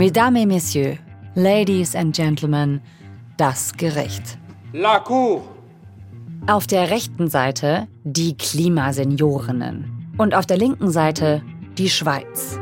Mesdames 0.00 0.36
et 0.36 0.46
Messieurs, 0.46 0.96
Ladies 1.34 1.94
and 1.94 2.12
Gentlemen, 2.14 2.80
das 3.36 3.74
Gericht. 3.76 4.38
La 4.72 4.98
Cour. 4.98 5.42
Auf 6.46 6.66
der 6.66 6.88
rechten 6.88 7.28
Seite 7.28 7.86
die 8.02 8.34
Klimaseniorinnen 8.34 10.14
und 10.16 10.34
auf 10.34 10.46
der 10.46 10.56
linken 10.56 10.90
Seite 10.90 11.42
die 11.76 11.90
Schweiz. 11.90 12.58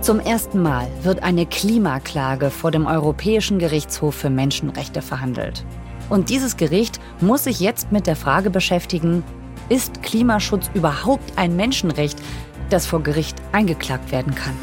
Zum 0.00 0.18
ersten 0.18 0.62
Mal 0.62 0.88
wird 1.02 1.22
eine 1.22 1.44
Klimaklage 1.44 2.50
vor 2.50 2.70
dem 2.70 2.86
Europäischen 2.86 3.58
Gerichtshof 3.58 4.14
für 4.14 4.30
Menschenrechte 4.30 5.02
verhandelt. 5.02 5.66
Und 6.08 6.30
dieses 6.30 6.56
Gericht 6.56 6.98
muss 7.20 7.44
sich 7.44 7.60
jetzt 7.60 7.92
mit 7.92 8.06
der 8.06 8.16
Frage 8.16 8.48
beschäftigen, 8.48 9.22
ist 9.68 10.02
Klimaschutz 10.02 10.70
überhaupt 10.72 11.36
ein 11.36 11.54
Menschenrecht, 11.54 12.18
das 12.70 12.86
vor 12.86 13.02
Gericht 13.02 13.36
eingeklagt 13.52 14.10
werden 14.10 14.34
kann? 14.34 14.54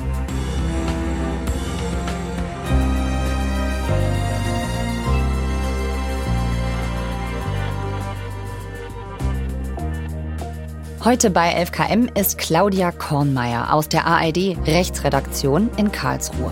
Heute 11.08 11.30
bei 11.30 11.56
11KM 11.64 12.20
ist 12.20 12.38
Claudia 12.38 12.92
Kornmeier 12.92 13.74
aus 13.74 13.88
der 13.88 14.06
ARD 14.06 14.58
Rechtsredaktion 14.68 15.70
in 15.78 15.90
Karlsruhe. 15.90 16.52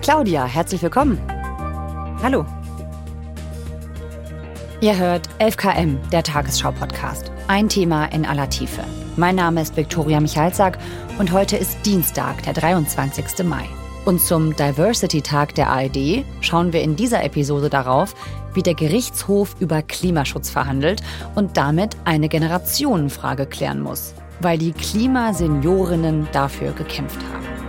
Claudia, 0.00 0.46
herzlich 0.46 0.80
willkommen. 0.80 1.20
Hallo. 2.22 2.46
Ihr 4.80 4.96
hört 4.96 5.28
11KM, 5.38 5.98
der 6.08 6.22
Tagesschau-Podcast. 6.22 7.30
Ein 7.46 7.68
Thema 7.68 8.06
in 8.06 8.24
aller 8.24 8.48
Tiefe. 8.48 8.82
Mein 9.16 9.34
Name 9.34 9.60
ist 9.60 9.76
Viktoria 9.76 10.18
Michalzack 10.18 10.78
und 11.18 11.30
heute 11.30 11.58
ist 11.58 11.84
Dienstag, 11.84 12.42
der 12.44 12.54
23. 12.54 13.44
Mai. 13.44 13.66
Und 14.06 14.22
zum 14.22 14.56
Diversity-Tag 14.56 15.54
der 15.56 15.68
ARD 15.68 16.24
schauen 16.40 16.72
wir 16.72 16.80
in 16.80 16.96
dieser 16.96 17.22
Episode 17.22 17.68
darauf, 17.68 18.14
wie 18.56 18.62
der 18.62 18.74
Gerichtshof 18.74 19.54
über 19.60 19.82
Klimaschutz 19.82 20.50
verhandelt 20.50 21.02
und 21.34 21.56
damit 21.56 21.96
eine 22.04 22.28
Generationenfrage 22.28 23.46
klären 23.46 23.80
muss, 23.80 24.14
weil 24.40 24.58
die 24.58 24.72
Klimaseniorinnen 24.72 26.26
dafür 26.32 26.72
gekämpft 26.72 27.20
haben. 27.32 27.65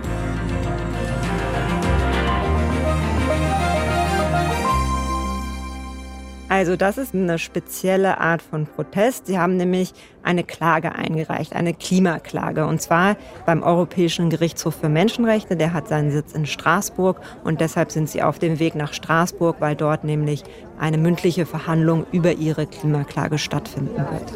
Also 6.58 6.74
das 6.74 6.98
ist 6.98 7.14
eine 7.14 7.38
spezielle 7.38 8.18
Art 8.18 8.42
von 8.42 8.66
Protest. 8.66 9.28
Sie 9.28 9.38
haben 9.38 9.56
nämlich 9.56 9.92
eine 10.24 10.42
Klage 10.42 10.92
eingereicht, 10.92 11.54
eine 11.54 11.72
Klimaklage. 11.72 12.66
Und 12.66 12.82
zwar 12.82 13.14
beim 13.46 13.62
Europäischen 13.62 14.28
Gerichtshof 14.28 14.74
für 14.74 14.88
Menschenrechte. 14.88 15.54
Der 15.54 15.72
hat 15.72 15.86
seinen 15.86 16.10
Sitz 16.10 16.32
in 16.32 16.46
Straßburg. 16.46 17.20
Und 17.44 17.60
deshalb 17.60 17.92
sind 17.92 18.10
sie 18.10 18.24
auf 18.24 18.40
dem 18.40 18.58
Weg 18.58 18.74
nach 18.74 18.92
Straßburg, 18.92 19.60
weil 19.60 19.76
dort 19.76 20.02
nämlich 20.02 20.42
eine 20.80 20.98
mündliche 20.98 21.46
Verhandlung 21.46 22.06
über 22.10 22.32
ihre 22.32 22.66
Klimaklage 22.66 23.38
stattfinden 23.38 23.96
wird. 23.96 24.32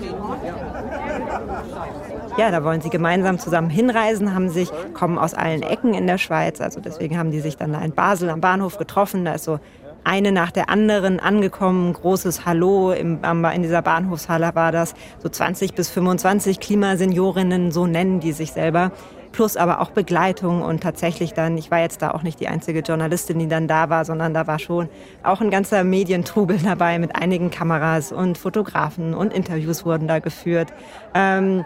Ja, 2.38 2.52
da 2.52 2.62
wollen 2.62 2.82
sie 2.82 2.88
gemeinsam 2.88 3.40
zusammen 3.40 3.68
hinreisen, 3.68 4.32
haben 4.32 4.48
sich, 4.48 4.70
kommen 4.94 5.18
aus 5.18 5.34
allen 5.34 5.62
Ecken 5.62 5.92
in 5.92 6.06
der 6.06 6.18
Schweiz. 6.18 6.60
Also 6.60 6.80
deswegen 6.80 7.18
haben 7.18 7.32
die 7.32 7.40
sich 7.40 7.56
dann 7.56 7.74
in 7.74 7.92
Basel 7.92 8.30
am 8.30 8.40
Bahnhof 8.40 8.78
getroffen. 8.78 9.24
Da 9.24 9.34
ist 9.34 9.44
so 9.44 9.58
eine 10.04 10.32
nach 10.32 10.50
der 10.50 10.68
anderen 10.68 11.20
angekommen, 11.20 11.92
großes 11.92 12.44
Hallo 12.44 12.92
im, 12.92 13.20
in 13.22 13.62
dieser 13.62 13.82
Bahnhofshalle 13.82 14.54
war 14.54 14.72
das, 14.72 14.94
so 15.22 15.28
20 15.28 15.74
bis 15.74 15.90
25 15.90 16.60
Klimaseniorinnen, 16.60 17.70
so 17.70 17.86
nennen 17.86 18.20
die 18.20 18.32
sich 18.32 18.52
selber, 18.52 18.92
plus 19.32 19.56
aber 19.56 19.80
auch 19.80 19.90
Begleitung 19.90 20.62
und 20.62 20.82
tatsächlich 20.82 21.32
dann, 21.34 21.56
ich 21.56 21.70
war 21.70 21.80
jetzt 21.80 22.02
da 22.02 22.12
auch 22.12 22.22
nicht 22.22 22.38
die 22.40 22.48
einzige 22.48 22.80
Journalistin, 22.80 23.38
die 23.38 23.48
dann 23.48 23.66
da 23.66 23.88
war, 23.88 24.04
sondern 24.04 24.34
da 24.34 24.46
war 24.46 24.58
schon 24.58 24.88
auch 25.22 25.40
ein 25.40 25.50
ganzer 25.50 25.84
Medientrubel 25.84 26.58
dabei 26.58 26.98
mit 26.98 27.16
einigen 27.16 27.50
Kameras 27.50 28.12
und 28.12 28.38
Fotografen 28.38 29.14
und 29.14 29.32
Interviews 29.32 29.84
wurden 29.84 30.06
da 30.06 30.18
geführt. 30.18 30.72
Ähm, 31.14 31.64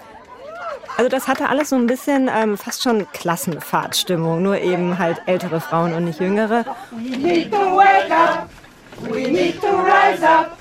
also 0.96 1.08
das 1.08 1.28
hatte 1.28 1.48
alles 1.48 1.70
so 1.70 1.76
ein 1.76 1.86
bisschen 1.86 2.30
ähm, 2.34 2.56
fast 2.56 2.82
schon 2.82 3.06
Klassenfahrtstimmung, 3.12 4.42
nur 4.42 4.58
eben 4.58 4.98
halt 4.98 5.20
ältere 5.26 5.60
Frauen 5.60 5.92
und 5.92 6.04
nicht 6.04 6.20
jüngere. 6.20 6.64
We 6.90 7.16
need 7.16 7.52
to 7.52 7.58
wake 7.58 8.10
up. 8.10 8.48
We 9.02 9.28
need 9.28 9.60
to 9.60 9.66
rise 9.66 10.22
up. 10.22 10.56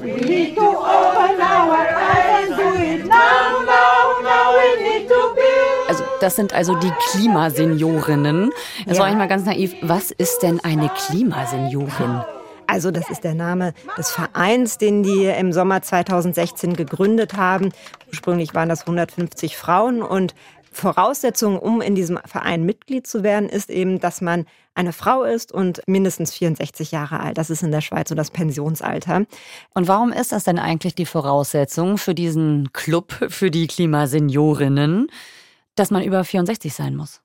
We 0.00 0.12
need 0.12 0.56
to 0.56 0.62
open 0.62 1.38
our 1.40 1.76
eyes 1.76 2.50
and 2.50 2.56
do 2.56 2.82
it 2.82 3.06
now, 3.06 3.60
now, 3.66 4.22
now. 4.22 4.56
We 4.56 4.82
need 4.82 5.08
to 5.08 5.34
build. 5.34 5.88
Also 5.88 6.04
das 6.20 6.36
sind 6.36 6.54
also 6.54 6.74
die 6.76 6.92
Klimaseniorinnen. 7.10 8.50
Jetzt 8.86 8.96
ja. 8.96 9.02
war 9.02 9.10
ich 9.10 9.16
mal 9.16 9.28
ganz 9.28 9.44
naiv. 9.44 9.74
Was 9.82 10.10
ist 10.10 10.38
denn 10.38 10.60
eine 10.64 10.88
Klimaseniorin? 10.88 12.22
Also 12.66 12.90
das 12.90 13.10
ist 13.10 13.24
der 13.24 13.34
Name 13.34 13.74
des 13.96 14.10
Vereins, 14.10 14.78
den 14.78 15.02
die 15.02 15.26
im 15.26 15.52
Sommer 15.52 15.82
2016 15.82 16.74
gegründet 16.74 17.34
haben. 17.34 17.70
Ursprünglich 18.08 18.54
waren 18.54 18.68
das 18.68 18.82
150 18.82 19.56
Frauen 19.56 20.02
und 20.02 20.34
Voraussetzung, 20.74 21.58
um 21.58 21.80
in 21.80 21.94
diesem 21.94 22.18
Verein 22.24 22.64
Mitglied 22.64 23.06
zu 23.06 23.22
werden, 23.22 23.48
ist 23.48 23.70
eben, 23.70 24.00
dass 24.00 24.20
man 24.20 24.44
eine 24.74 24.92
Frau 24.92 25.22
ist 25.22 25.52
und 25.52 25.80
mindestens 25.86 26.34
64 26.34 26.90
Jahre 26.90 27.20
alt. 27.20 27.38
Das 27.38 27.48
ist 27.48 27.62
in 27.62 27.70
der 27.70 27.80
Schweiz 27.80 28.08
so 28.08 28.14
das 28.14 28.30
Pensionsalter. 28.30 29.24
Und 29.72 29.88
warum 29.88 30.12
ist 30.12 30.32
das 30.32 30.44
denn 30.44 30.58
eigentlich 30.58 30.94
die 30.96 31.06
Voraussetzung 31.06 31.96
für 31.96 32.14
diesen 32.14 32.72
Club, 32.72 33.12
für 33.28 33.50
die 33.50 33.68
Klimaseniorinnen, 33.68 35.06
dass 35.76 35.90
man 35.90 36.02
über 36.02 36.24
64 36.24 36.74
sein 36.74 36.96
muss? 36.96 37.23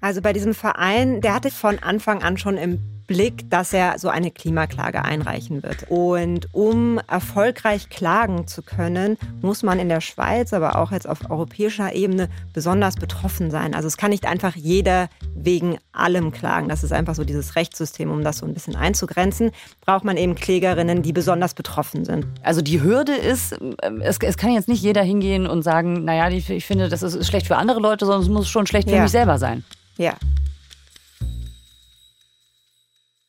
Also 0.00 0.20
bei 0.22 0.32
diesem 0.32 0.54
Verein, 0.54 1.20
der 1.20 1.34
hatte 1.34 1.50
von 1.50 1.78
Anfang 1.78 2.22
an 2.22 2.38
schon 2.38 2.56
im 2.56 2.78
Blick, 3.08 3.50
dass 3.50 3.72
er 3.72 3.98
so 3.98 4.08
eine 4.08 4.30
Klimaklage 4.30 5.02
einreichen 5.02 5.62
wird. 5.62 5.86
Und 5.88 6.46
um 6.52 7.00
erfolgreich 7.08 7.88
klagen 7.88 8.46
zu 8.46 8.62
können, 8.62 9.16
muss 9.40 9.62
man 9.64 9.80
in 9.80 9.88
der 9.88 10.02
Schweiz, 10.02 10.52
aber 10.52 10.76
auch 10.76 10.92
jetzt 10.92 11.08
auf 11.08 11.28
europäischer 11.28 11.94
Ebene 11.94 12.28
besonders 12.52 12.96
betroffen 12.96 13.50
sein. 13.50 13.74
Also 13.74 13.88
es 13.88 13.96
kann 13.96 14.10
nicht 14.10 14.26
einfach 14.26 14.54
jeder 14.54 15.08
wegen 15.34 15.78
allem 15.90 16.32
klagen. 16.32 16.68
Das 16.68 16.84
ist 16.84 16.92
einfach 16.92 17.14
so 17.14 17.24
dieses 17.24 17.56
Rechtssystem, 17.56 18.10
um 18.10 18.22
das 18.22 18.38
so 18.38 18.46
ein 18.46 18.52
bisschen 18.52 18.76
einzugrenzen, 18.76 19.52
braucht 19.80 20.04
man 20.04 20.18
eben 20.18 20.34
Klägerinnen, 20.34 21.02
die 21.02 21.14
besonders 21.14 21.54
betroffen 21.54 22.04
sind. 22.04 22.26
Also 22.42 22.60
die 22.60 22.82
Hürde 22.82 23.14
ist, 23.14 23.58
es, 24.02 24.18
es 24.20 24.36
kann 24.36 24.52
jetzt 24.52 24.68
nicht 24.68 24.82
jeder 24.82 25.02
hingehen 25.02 25.46
und 25.46 25.62
sagen, 25.62 26.04
naja, 26.04 26.28
ich, 26.28 26.50
ich 26.50 26.66
finde, 26.66 26.90
das 26.90 27.02
ist 27.02 27.26
schlecht 27.26 27.46
für 27.46 27.56
andere 27.56 27.80
Leute, 27.80 28.04
sondern 28.04 28.22
es 28.22 28.28
muss 28.28 28.48
schon 28.48 28.66
schlecht 28.66 28.90
für 28.90 28.96
ja. 28.96 29.02
mich 29.02 29.10
selber 29.10 29.38
sein. 29.38 29.64
Ja. 29.98 30.16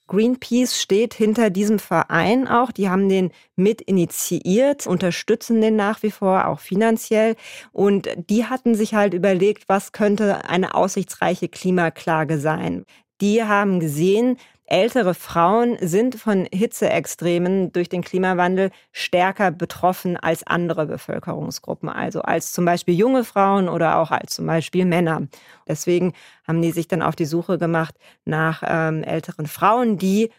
Greenpeace 0.07 0.81
steht 0.81 1.13
hinter 1.13 1.51
diesem 1.51 1.77
Verein 1.77 2.47
auch. 2.47 2.71
Die 2.71 2.89
haben 2.89 3.09
den 3.09 3.31
mit 3.55 3.81
initiiert, 3.81 4.87
unterstützen 4.87 5.61
den 5.61 5.75
nach 5.75 6.01
wie 6.01 6.09
vor 6.09 6.47
auch 6.47 6.59
finanziell. 6.59 7.35
Und 7.71 8.09
die 8.29 8.45
hatten 8.45 8.73
sich 8.73 8.95
halt 8.95 9.13
überlegt, 9.13 9.69
was 9.69 9.91
könnte 9.91 10.49
eine 10.49 10.73
aussichtsreiche 10.73 11.47
Klimaklage 11.47 12.39
sein. 12.39 12.85
Die 13.21 13.43
haben 13.43 13.79
gesehen, 13.79 14.37
ältere 14.65 15.13
Frauen 15.13 15.77
sind 15.81 16.15
von 16.15 16.47
Hitzeextremen 16.51 17.73
durch 17.73 17.89
den 17.89 18.03
Klimawandel 18.03 18.71
stärker 18.91 19.51
betroffen 19.51 20.15
als 20.15 20.45
andere 20.45 20.85
Bevölkerungsgruppen, 20.85 21.89
also 21.89 22.21
als 22.21 22.51
zum 22.51 22.65
Beispiel 22.65 22.93
junge 22.93 23.23
Frauen 23.23 23.67
oder 23.67 23.97
auch 23.97 24.11
als 24.11 24.35
zum 24.35 24.45
Beispiel 24.45 24.85
Männer. 24.85 25.27
Deswegen 25.67 26.13
haben 26.47 26.61
die 26.61 26.71
sich 26.71 26.87
dann 26.87 27.01
auf 27.01 27.15
die 27.15 27.25
Suche 27.25 27.57
gemacht 27.57 27.95
nach 28.25 28.61
ähm, 28.65 29.03
älteren 29.03 29.47
Frauen, 29.47 29.97
die 29.97 30.29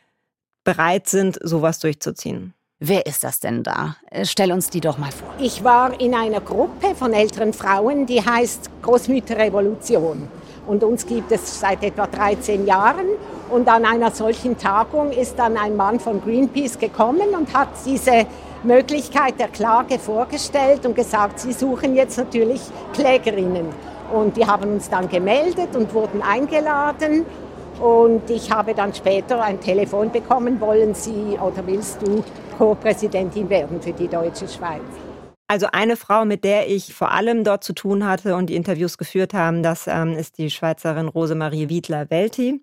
bereit 0.64 1.08
sind, 1.08 1.38
sowas 1.42 1.80
durchzuziehen. 1.80 2.54
Wer 2.78 3.04
ist 3.04 3.24
das 3.24 3.40
denn 3.40 3.62
da? 3.62 3.96
Äh, 4.10 4.24
stell 4.24 4.52
uns 4.52 4.70
die 4.70 4.80
doch 4.80 4.96
mal 4.96 5.10
vor. 5.10 5.34
Ich 5.38 5.62
war 5.64 6.00
in 6.00 6.14
einer 6.14 6.40
Gruppe 6.40 6.94
von 6.94 7.12
älteren 7.12 7.52
Frauen, 7.52 8.06
die 8.06 8.24
heißt 8.24 8.70
Großmütterrevolution. 8.80 10.28
Und 10.66 10.84
uns 10.84 11.06
gibt 11.06 11.32
es 11.32 11.60
seit 11.60 11.82
etwa 11.82 12.06
13 12.06 12.66
Jahren. 12.66 13.06
Und 13.50 13.68
an 13.68 13.84
einer 13.84 14.10
solchen 14.10 14.56
Tagung 14.58 15.10
ist 15.10 15.38
dann 15.38 15.56
ein 15.56 15.76
Mann 15.76 15.98
von 15.98 16.22
Greenpeace 16.22 16.78
gekommen 16.78 17.34
und 17.36 17.52
hat 17.54 17.68
diese 17.84 18.26
Möglichkeit 18.62 19.40
der 19.40 19.48
Klage 19.48 19.98
vorgestellt 19.98 20.86
und 20.86 20.94
gesagt, 20.94 21.40
sie 21.40 21.52
suchen 21.52 21.94
jetzt 21.94 22.18
natürlich 22.18 22.60
Klägerinnen. 22.92 23.66
Und 24.12 24.36
die 24.36 24.46
haben 24.46 24.74
uns 24.74 24.90
dann 24.90 25.08
gemeldet 25.08 25.74
und 25.74 25.92
wurden 25.94 26.22
eingeladen. 26.22 27.24
Und 27.80 28.28
ich 28.28 28.50
habe 28.50 28.74
dann 28.74 28.92
später 28.92 29.42
ein 29.42 29.58
Telefon 29.58 30.10
bekommen, 30.10 30.60
wollen 30.60 30.94
Sie 30.94 31.38
oder 31.40 31.66
willst 31.66 32.02
du 32.02 32.22
Co-Präsidentin 32.58 33.48
werden 33.48 33.80
für 33.80 33.92
die 33.92 34.08
deutsche 34.08 34.46
Schweiz? 34.46 35.09
Also 35.50 35.66
eine 35.72 35.96
Frau, 35.96 36.24
mit 36.24 36.44
der 36.44 36.70
ich 36.70 36.94
vor 36.94 37.10
allem 37.10 37.42
dort 37.42 37.64
zu 37.64 37.72
tun 37.72 38.06
hatte 38.06 38.36
und 38.36 38.50
die 38.50 38.54
Interviews 38.54 38.98
geführt 38.98 39.34
haben, 39.34 39.64
das 39.64 39.88
ähm, 39.88 40.12
ist 40.12 40.38
die 40.38 40.48
Schweizerin 40.48 41.08
Rosemarie 41.08 41.68
Wiedler-Welti. 41.68 42.62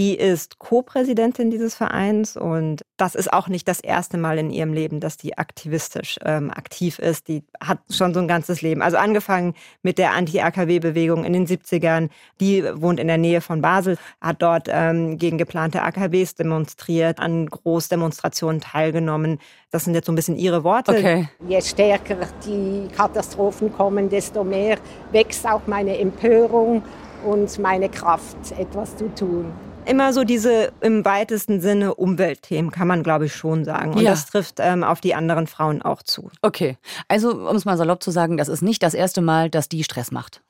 Die 0.00 0.14
ist 0.14 0.58
Co-Präsidentin 0.58 1.50
dieses 1.50 1.74
Vereins 1.74 2.34
und 2.34 2.86
das 2.96 3.14
ist 3.14 3.30
auch 3.34 3.48
nicht 3.48 3.68
das 3.68 3.80
erste 3.80 4.16
Mal 4.16 4.38
in 4.38 4.48
ihrem 4.48 4.72
Leben, 4.72 4.98
dass 4.98 5.18
die 5.18 5.36
aktivistisch 5.36 6.18
ähm, 6.24 6.50
aktiv 6.50 6.98
ist. 6.98 7.28
Die 7.28 7.44
hat 7.62 7.80
schon 7.90 8.14
so 8.14 8.20
ein 8.20 8.26
ganzes 8.26 8.62
Leben. 8.62 8.80
Also 8.80 8.96
angefangen 8.96 9.52
mit 9.82 9.98
der 9.98 10.12
Anti-AKW-Bewegung 10.12 11.26
in 11.26 11.34
den 11.34 11.46
70ern. 11.46 12.08
Die 12.40 12.64
wohnt 12.80 12.98
in 12.98 13.08
der 13.08 13.18
Nähe 13.18 13.42
von 13.42 13.60
Basel, 13.60 13.98
hat 14.22 14.40
dort 14.40 14.68
ähm, 14.70 15.18
gegen 15.18 15.36
geplante 15.36 15.82
AKWs 15.82 16.34
demonstriert, 16.34 17.18
an 17.18 17.44
Großdemonstrationen 17.44 18.62
teilgenommen. 18.62 19.38
Das 19.70 19.84
sind 19.84 19.94
jetzt 19.94 20.06
so 20.06 20.12
ein 20.12 20.16
bisschen 20.16 20.38
ihre 20.38 20.64
Worte. 20.64 20.92
Okay. 20.92 21.28
Je 21.46 21.60
stärker 21.60 22.16
die 22.46 22.88
Katastrophen 22.96 23.70
kommen, 23.70 24.08
desto 24.08 24.44
mehr 24.44 24.78
wächst 25.12 25.46
auch 25.46 25.66
meine 25.66 25.98
Empörung 25.98 26.82
und 27.22 27.58
meine 27.58 27.90
Kraft, 27.90 28.38
etwas 28.58 28.96
zu 28.96 29.14
tun 29.14 29.52
immer 29.86 30.12
so 30.12 30.24
diese 30.24 30.72
im 30.80 31.04
weitesten 31.04 31.60
Sinne 31.60 31.94
Umweltthemen, 31.94 32.70
kann 32.70 32.88
man 32.88 33.02
glaube 33.02 33.26
ich 33.26 33.34
schon 33.34 33.64
sagen. 33.64 33.94
Und 33.94 34.02
ja. 34.02 34.10
das 34.10 34.26
trifft 34.26 34.56
ähm, 34.58 34.84
auf 34.84 35.00
die 35.00 35.14
anderen 35.14 35.46
Frauen 35.46 35.82
auch 35.82 36.02
zu. 36.02 36.30
Okay, 36.42 36.76
also 37.08 37.30
um 37.48 37.56
es 37.56 37.64
mal 37.64 37.76
salopp 37.76 38.02
zu 38.02 38.10
sagen, 38.10 38.36
das 38.36 38.48
ist 38.48 38.62
nicht 38.62 38.82
das 38.82 38.94
erste 38.94 39.20
Mal, 39.20 39.50
dass 39.50 39.68
die 39.68 39.84
Stress 39.84 40.10
macht. 40.10 40.42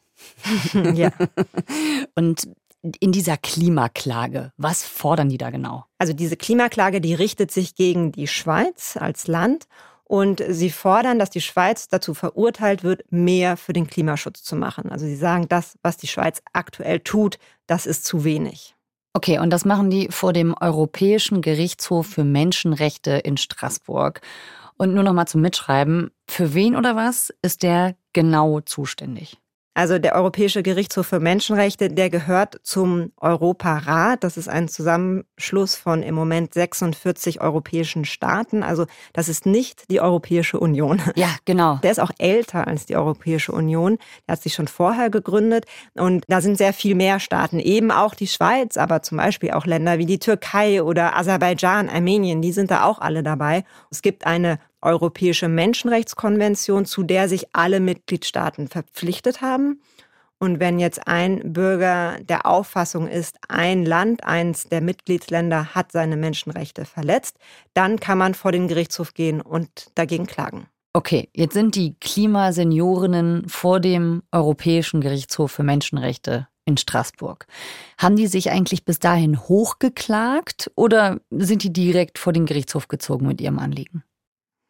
ja. 0.95 1.11
Und 2.15 2.49
in 3.01 3.13
dieser 3.13 3.37
Klimaklage, 3.37 4.53
was 4.57 4.85
fordern 4.85 5.29
die 5.29 5.39
da 5.39 5.51
genau? 5.51 5.85
Also 5.99 6.13
diese 6.13 6.37
Klimaklage, 6.37 7.01
die 7.01 7.15
richtet 7.15 7.51
sich 7.51 7.75
gegen 7.75 8.11
die 8.13 8.27
Schweiz 8.27 8.97
als 8.99 9.27
Land 9.27 9.67
und 10.05 10.43
sie 10.49 10.71
fordern, 10.71 11.19
dass 11.19 11.31
die 11.31 11.41
Schweiz 11.41 11.89
dazu 11.89 12.15
verurteilt 12.15 12.83
wird, 12.83 13.05
mehr 13.11 13.57
für 13.57 13.73
den 13.73 13.87
Klimaschutz 13.87 14.43
zu 14.43 14.57
machen. 14.57 14.91
Also 14.91 15.07
sie 15.07 15.17
sagen, 15.17 15.47
das, 15.49 15.79
was 15.83 15.99
die 15.99 16.09
Schweiz 16.09 16.43
aktuell 16.53 17.01
tut, 17.01 17.39
das 17.67 17.87
ist 17.87 18.05
zu 18.05 18.25
wenig. 18.25 18.75
Okay, 19.13 19.39
und 19.39 19.51
das 19.51 19.65
machen 19.65 19.91
die 19.91 20.09
vor 20.11 20.33
dem 20.33 20.55
Europäischen 20.61 21.43
Gerichtshof 21.43 22.07
für 22.07 22.25
Menschenrechte 22.25 23.13
in 23.13 23.37
Straßburg. 23.37 24.21
Und 24.77 24.95
nur 24.95 25.03
noch 25.03 25.13
mal 25.13 25.27
zum 25.27 25.41
Mitschreiben, 25.43 26.11
für 26.29 26.55
wen 26.55 26.77
oder 26.77 26.97
was 26.97 27.35
ist 27.43 27.63
der 27.63 27.97
genau 28.13 28.61
zuständig? 28.61 29.39
Also 29.81 29.99
der 29.99 30.15
Europäische 30.15 30.63
Gerichtshof 30.63 31.07
für 31.07 31.21
Menschenrechte, 31.21 31.89
der 31.89 32.11
gehört 32.11 32.61
zum 32.63 33.13
Europarat. 33.17 34.23
Das 34.23 34.37
ist 34.37 34.47
ein 34.47 34.69
Zusammenschluss 34.69 35.75
von 35.75 36.03
im 36.03 36.15
Moment 36.15 36.53
46 36.53 37.41
europäischen 37.41 38.05
Staaten. 38.05 38.63
Also 38.63 38.85
das 39.15 39.31
ist 39.31 39.47
nicht 39.47 39.91
die 39.91 40.03
Europäische 40.03 40.61
Union. 40.61 41.01
Ja, 41.17 41.35
genau. 41.47 41.77
Der 41.83 41.93
ist 41.93 41.99
auch 41.99 42.11
älter 42.19 42.67
als 42.67 42.85
die 42.85 42.95
Europäische 42.95 43.53
Union. 43.53 43.97
Der 44.29 44.35
hat 44.35 44.43
sich 44.43 44.53
schon 44.53 44.69
vorher 44.69 45.09
gegründet. 45.09 45.65
Und 45.95 46.25
da 46.29 46.43
sind 46.43 46.59
sehr 46.59 46.75
viel 46.75 46.95
mehr 46.95 47.19
Staaten, 47.19 47.59
eben 47.59 47.91
auch 47.91 48.15
die 48.15 48.27
Schweiz, 48.27 48.77
aber 48.77 49.01
zum 49.01 49.17
Beispiel 49.17 49.53
auch 49.53 49.65
Länder 49.65 49.97
wie 49.97 50.05
die 50.05 50.19
Türkei 50.19 50.83
oder 50.83 51.17
Aserbaidschan, 51.17 51.89
Armenien, 51.89 52.43
die 52.43 52.53
sind 52.53 52.71
da 52.71 52.85
auch 52.85 52.99
alle 52.99 53.23
dabei. 53.23 53.65
Es 53.91 54.03
gibt 54.03 54.27
eine 54.27 54.59
Europäische 54.83 55.49
Menschenrechtskonvention, 55.49 56.85
zu 56.85 57.03
der 57.03 57.29
sich 57.29 57.47
alle 57.53 57.81
Mitgliedstaaten 57.81 58.69
verpflichtet 58.69 59.41
haben. 59.41 59.81
Und 60.39 60.59
wenn 60.59 60.79
jetzt 60.79 61.07
ein 61.07 61.53
Bürger 61.53 62.17
der 62.23 62.47
Auffassung 62.47 63.09
ist, 63.09 63.37
ein 63.49 63.85
Land, 63.85 64.25
eins 64.25 64.69
der 64.71 64.81
Mitgliedsländer 64.81 65.75
hat 65.75 65.93
seine 65.93 66.17
Menschenrechte 66.17 66.87
verletzt, 66.87 67.37
dann 67.75 68.01
kann 68.01 68.17
man 68.17 68.33
vor 68.33 68.51
den 68.51 68.67
Gerichtshof 68.67 69.13
gehen 69.13 69.43
und 69.43 69.91
dagegen 69.97 70.27
klagen. 70.27 70.67
Okay, 70.95 71.29
jetzt 71.37 71.53
sind 71.53 71.77
die 71.77 71.95
Klimaseniorinnen 72.01 73.49
vor 73.49 73.81
dem 73.81 74.23
Europäischen 74.33 75.03
Gerichtshof 75.03 75.53
für 75.53 75.63
Menschenrechte 75.63 76.49
in 76.65 76.79
Straßburg. 76.79 77.47
Haben 77.99 78.17
die 78.17 78.27
sich 78.27 78.51
eigentlich 78.51 78.85
bis 78.85 78.99
dahin 78.99 79.39
hochgeklagt 79.39 80.71
oder 80.75 81.21
sind 81.31 81.63
die 81.63 81.73
direkt 81.73 82.19
vor 82.19 82.33
den 82.33 82.47
Gerichtshof 82.47 82.89
gezogen 82.89 83.27
mit 83.27 83.41
ihrem 83.41 83.59
Anliegen? 83.59 84.03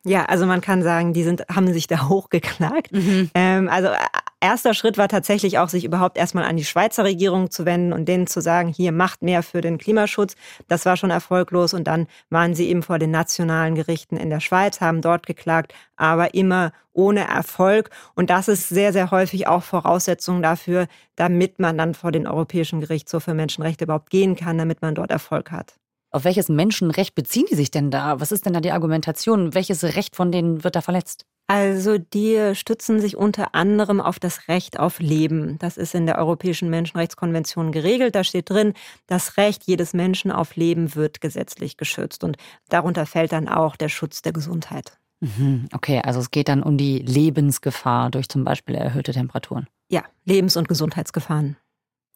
Ja, 0.05 0.25
also 0.25 0.47
man 0.47 0.63
kann 0.63 0.83
sagen, 0.83 1.13
die 1.13 1.23
sind, 1.23 1.45
haben 1.55 1.71
sich 1.73 1.87
da 1.87 2.09
hochgeklagt. 2.09 2.93
Mhm. 2.93 3.31
Ähm, 3.35 3.69
also 3.69 3.89
äh, 3.89 3.97
erster 4.41 4.73
Schritt 4.73 4.97
war 4.97 5.09
tatsächlich 5.09 5.59
auch, 5.59 5.69
sich 5.69 5.85
überhaupt 5.85 6.17
erstmal 6.17 6.45
an 6.45 6.57
die 6.57 6.65
Schweizer 6.65 7.05
Regierung 7.05 7.51
zu 7.51 7.67
wenden 7.67 7.93
und 7.93 8.07
denen 8.07 8.27
zu 8.27 8.41
sagen, 8.41 8.69
hier 8.69 8.93
macht 8.93 9.23
mehr 9.23 9.43
für 9.43 9.61
den 9.61 9.77
Klimaschutz. 9.77 10.37
Das 10.69 10.87
war 10.87 10.97
schon 10.97 11.11
erfolglos 11.11 11.75
und 11.75 11.85
dann 11.85 12.07
waren 12.31 12.55
sie 12.55 12.69
eben 12.69 12.83
vor 12.83 12.99
den 12.99 13.11
nationalen 13.11 13.75
Gerichten 13.75 14.17
in 14.17 14.31
der 14.31 14.41
Schweiz, 14.41 14.81
haben 14.81 15.03
dort 15.03 15.27
geklagt, 15.27 15.75
aber 15.97 16.33
immer 16.33 16.73
ohne 16.95 17.29
Erfolg. 17.29 17.91
Und 18.15 18.31
das 18.31 18.49
ist 18.49 18.71
sehr, 18.71 18.95
sehr 18.95 19.11
häufig 19.11 19.47
auch 19.49 19.63
Voraussetzung 19.63 20.41
dafür, 20.41 20.87
damit 21.15 21.59
man 21.59 21.77
dann 21.77 21.93
vor 21.93 22.11
den 22.11 22.27
Europäischen 22.27 22.81
Gerichtshof 22.81 23.25
für 23.25 23.35
Menschenrechte 23.35 23.85
überhaupt 23.85 24.09
gehen 24.09 24.35
kann, 24.35 24.57
damit 24.57 24.81
man 24.81 24.95
dort 24.95 25.11
Erfolg 25.11 25.51
hat. 25.51 25.75
Auf 26.13 26.25
welches 26.25 26.49
Menschenrecht 26.49 27.15
beziehen 27.15 27.47
die 27.51 27.55
sich 27.55 27.71
denn 27.71 27.91
da? 27.91 28.21
Was 28.21 28.33
ist 28.33 28.45
denn 28.45 28.53
da 28.53 28.61
die 28.61 28.73
Argumentation? 28.73 29.55
Welches 29.55 29.85
Recht 29.85 30.17
von 30.17 30.33
denen 30.33 30.65
wird 30.65 30.75
da 30.75 30.81
verletzt? 30.81 31.25
Also 31.47 31.99
die 31.99 32.53
stützen 32.55 33.01
sich 33.01 33.17
unter 33.17 33.55
anderem 33.55 34.01
auf 34.01 34.21
das 34.21 34.49
Recht 34.49 34.79
auf 34.79 35.01
Leben. 35.01 35.59
Das 35.59 35.77
ist 35.77 35.95
in 35.95 36.07
der 36.07 36.19
Europäischen 36.19 36.71
Menschenrechtskonvention 36.71 37.73
geregelt. 37.73 38.15
Da 38.15 38.23
steht 38.23 38.51
drin, 38.51 38.75
das 39.07 39.37
Recht 39.37 39.65
jedes 39.67 39.93
Menschen 39.93 40.31
auf 40.31 40.55
Leben 40.57 40.95
wird 40.95 41.21
gesetzlich 41.21 41.77
geschützt. 41.77 42.23
Und 42.23 42.37
darunter 42.69 43.07
fällt 43.07 43.33
dann 43.33 43.49
auch 43.49 43.77
der 43.77 43.89
Schutz 43.89 44.23
der 44.23 44.33
Gesundheit. 44.33 44.99
Mhm, 45.21 45.69
okay, 45.73 46.01
also 46.05 46.21
es 46.21 46.31
geht 46.31 46.49
dann 46.49 46.63
um 46.63 46.77
die 46.77 47.01
Lebensgefahr 47.01 48.11
durch 48.11 48.29
zum 48.29 48.45
Beispiel 48.45 48.75
erhöhte 48.75 49.13
Temperaturen. 49.13 49.67
Ja, 49.91 50.05
Lebens- 50.25 50.57
und 50.57 50.69
Gesundheitsgefahren. 50.69 51.57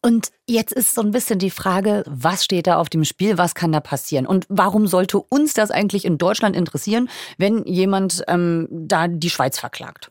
Und 0.05 0.29
jetzt 0.47 0.71
ist 0.71 0.93
so 0.93 1.01
ein 1.01 1.09
bisschen 1.09 1.39
die 1.39 1.49
Frage, 1.49 2.03
was 2.05 2.45
steht 2.45 2.67
da 2.67 2.77
auf 2.77 2.89
dem 2.89 3.05
Spiel, 3.05 3.39
was 3.39 3.55
kann 3.55 3.71
da 3.71 3.79
passieren? 3.79 4.27
Und 4.27 4.45
warum 4.49 4.85
sollte 4.85 5.17
uns 5.17 5.55
das 5.55 5.71
eigentlich 5.71 6.05
in 6.05 6.19
Deutschland 6.19 6.55
interessieren, 6.55 7.09
wenn 7.39 7.63
jemand 7.65 8.23
ähm, 8.27 8.67
da 8.69 9.07
die 9.07 9.31
Schweiz 9.31 9.57
verklagt? 9.57 10.09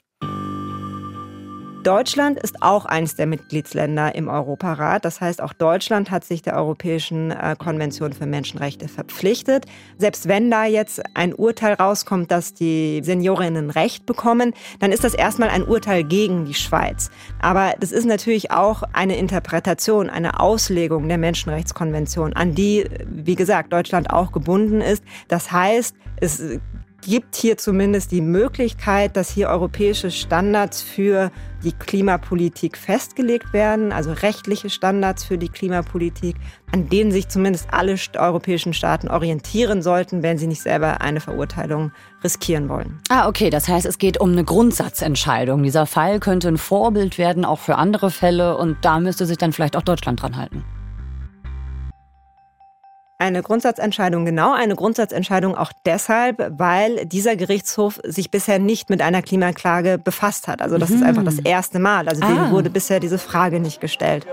Deutschland 1.84 2.38
ist 2.38 2.62
auch 2.62 2.86
eines 2.86 3.14
der 3.14 3.26
Mitgliedsländer 3.26 4.14
im 4.14 4.28
Europarat. 4.28 5.04
Das 5.04 5.20
heißt, 5.20 5.42
auch 5.42 5.52
Deutschland 5.52 6.10
hat 6.10 6.25
sich 6.25 6.40
der 6.40 6.56
Europäischen 6.56 7.31
äh, 7.31 7.56
Konvention 7.58 8.14
für 8.14 8.25
Menschenrechte 8.25 8.88
verpflichtet. 8.88 9.66
Selbst 9.98 10.26
wenn 10.26 10.50
da 10.50 10.64
jetzt 10.64 11.02
ein 11.12 11.34
Urteil 11.34 11.75
rauskommt, 11.75 12.31
dass 12.31 12.54
die 12.54 13.02
Seniorinnen 13.04 13.69
Recht 13.69 14.06
bekommen, 14.06 14.54
dann 14.81 14.92
ist 14.92 15.04
das 15.04 15.12
erstmal 15.12 15.50
ein 15.50 15.62
Urteil 15.62 16.04
gegen 16.04 16.46
die 16.46 16.54
Schweiz. 16.54 17.10
Aber 17.42 17.75
das 17.78 17.92
ist 17.92 18.06
natürlich 18.06 18.50
auch 18.50 18.82
eine 18.94 19.19
Interpretation, 19.19 20.08
eine 20.08 20.40
Auslegung 20.40 21.06
der 21.06 21.18
Menschenrechtskonvention, 21.18 22.32
an 22.32 22.54
die, 22.54 22.88
wie 23.06 23.35
gesagt, 23.35 23.75
Deutschland 23.75 24.09
auch 24.09 24.32
gebunden 24.32 24.80
ist. 24.80 25.04
Das 25.28 25.52
heißt, 25.52 25.94
es 26.16 26.42
gibt 27.04 27.37
hier 27.37 27.58
zumindest 27.58 28.12
die 28.12 28.20
Möglichkeit, 28.20 29.16
dass 29.16 29.30
hier 29.30 29.49
europäische 29.49 30.11
Standards 30.11 30.82
für 30.82 31.30
die 31.62 31.73
Klimapolitik 31.73 32.76
festgelegt 32.76 33.52
werden, 33.52 33.92
also 33.92 34.12
rechtliche 34.12 34.70
Standards 34.70 35.25
für 35.25 35.38
die 35.38 35.49
Klimapolitik, 35.49 36.37
an 36.73 36.88
denen 36.88 37.12
sich 37.12 37.28
zumindest 37.28 37.73
alle 37.73 37.96
europäischen 38.16 38.73
Staaten 38.73 39.08
orientieren 39.08 39.82
sollten, 39.82 40.23
wenn 40.23 40.38
sie 40.38 40.46
nicht 40.46 40.62
selber 40.62 41.00
eine 41.00 41.20
Verurteilung 41.20 41.92
riskieren 42.23 42.68
wollen. 42.68 43.00
Ah, 43.11 43.28
okay, 43.28 43.50
das 43.50 43.68
heißt, 43.68 43.87
es 43.87 43.99
geht 43.99 44.18
um 44.18 44.32
eine 44.32 44.44
Grundsatzentscheidung. 44.44 45.62
Dieser 45.62 45.87
Fall 45.87 46.20
könnte 46.20 46.49
ein 46.49 46.58
Vorbild 46.58 47.18
werden, 47.18 47.44
auch 47.44 47.58
für 47.58 47.76
andere 47.76 48.11
Fälle, 48.11 48.56
und 48.56 48.78
da 48.82 48.99
müsste 48.99 49.26
sich 49.26 49.38
dann 49.38 49.52
vielleicht 49.52 49.76
auch 49.76 49.82
Deutschland 49.82 50.23
dran 50.23 50.37
halten. 50.37 50.64
Eine 53.25 53.43
Grundsatzentscheidung, 53.43 54.26
genau 54.26 54.52
eine 54.52 54.76
Grundsatzentscheidung 54.76 55.57
auch 55.57 55.73
deshalb, 55.87 56.59
weil 56.59 57.07
dieser 57.07 57.37
Gerichtshof 57.37 57.99
sich 58.04 58.31
bisher 58.31 58.59
nicht 58.59 58.90
mit 58.90 59.00
einer 59.00 59.23
Klimaklage 59.23 59.97
befasst 59.97 60.47
hat. 60.47 60.61
Also 60.61 60.76
das 60.76 60.90
mhm. 60.90 60.97
ist 60.97 61.02
einfach 61.04 61.25
das 61.25 61.38
erste 61.38 61.78
Mal. 61.78 62.07
Also 62.07 62.23
ah. 62.23 62.50
wurde 62.50 62.69
bisher 62.69 63.00
diese 63.00 63.16
Frage 63.16 63.61
nicht 63.61 63.81
gestellt. 63.81 64.26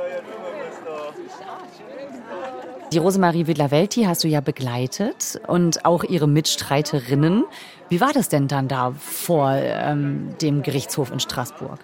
Die 2.91 2.97
Rosemarie 2.97 3.47
Villavelti 3.47 4.03
hast 4.03 4.25
du 4.25 4.27
ja 4.27 4.41
begleitet 4.41 5.39
und 5.47 5.85
auch 5.85 6.03
ihre 6.03 6.27
Mitstreiterinnen. 6.27 7.45
Wie 7.87 8.01
war 8.01 8.11
das 8.11 8.27
denn 8.27 8.49
dann 8.49 8.67
da 8.67 8.91
vor 8.99 9.53
ähm, 9.53 10.35
dem 10.41 10.63
Gerichtshof 10.63 11.13
in 11.13 11.21
Straßburg? 11.21 11.79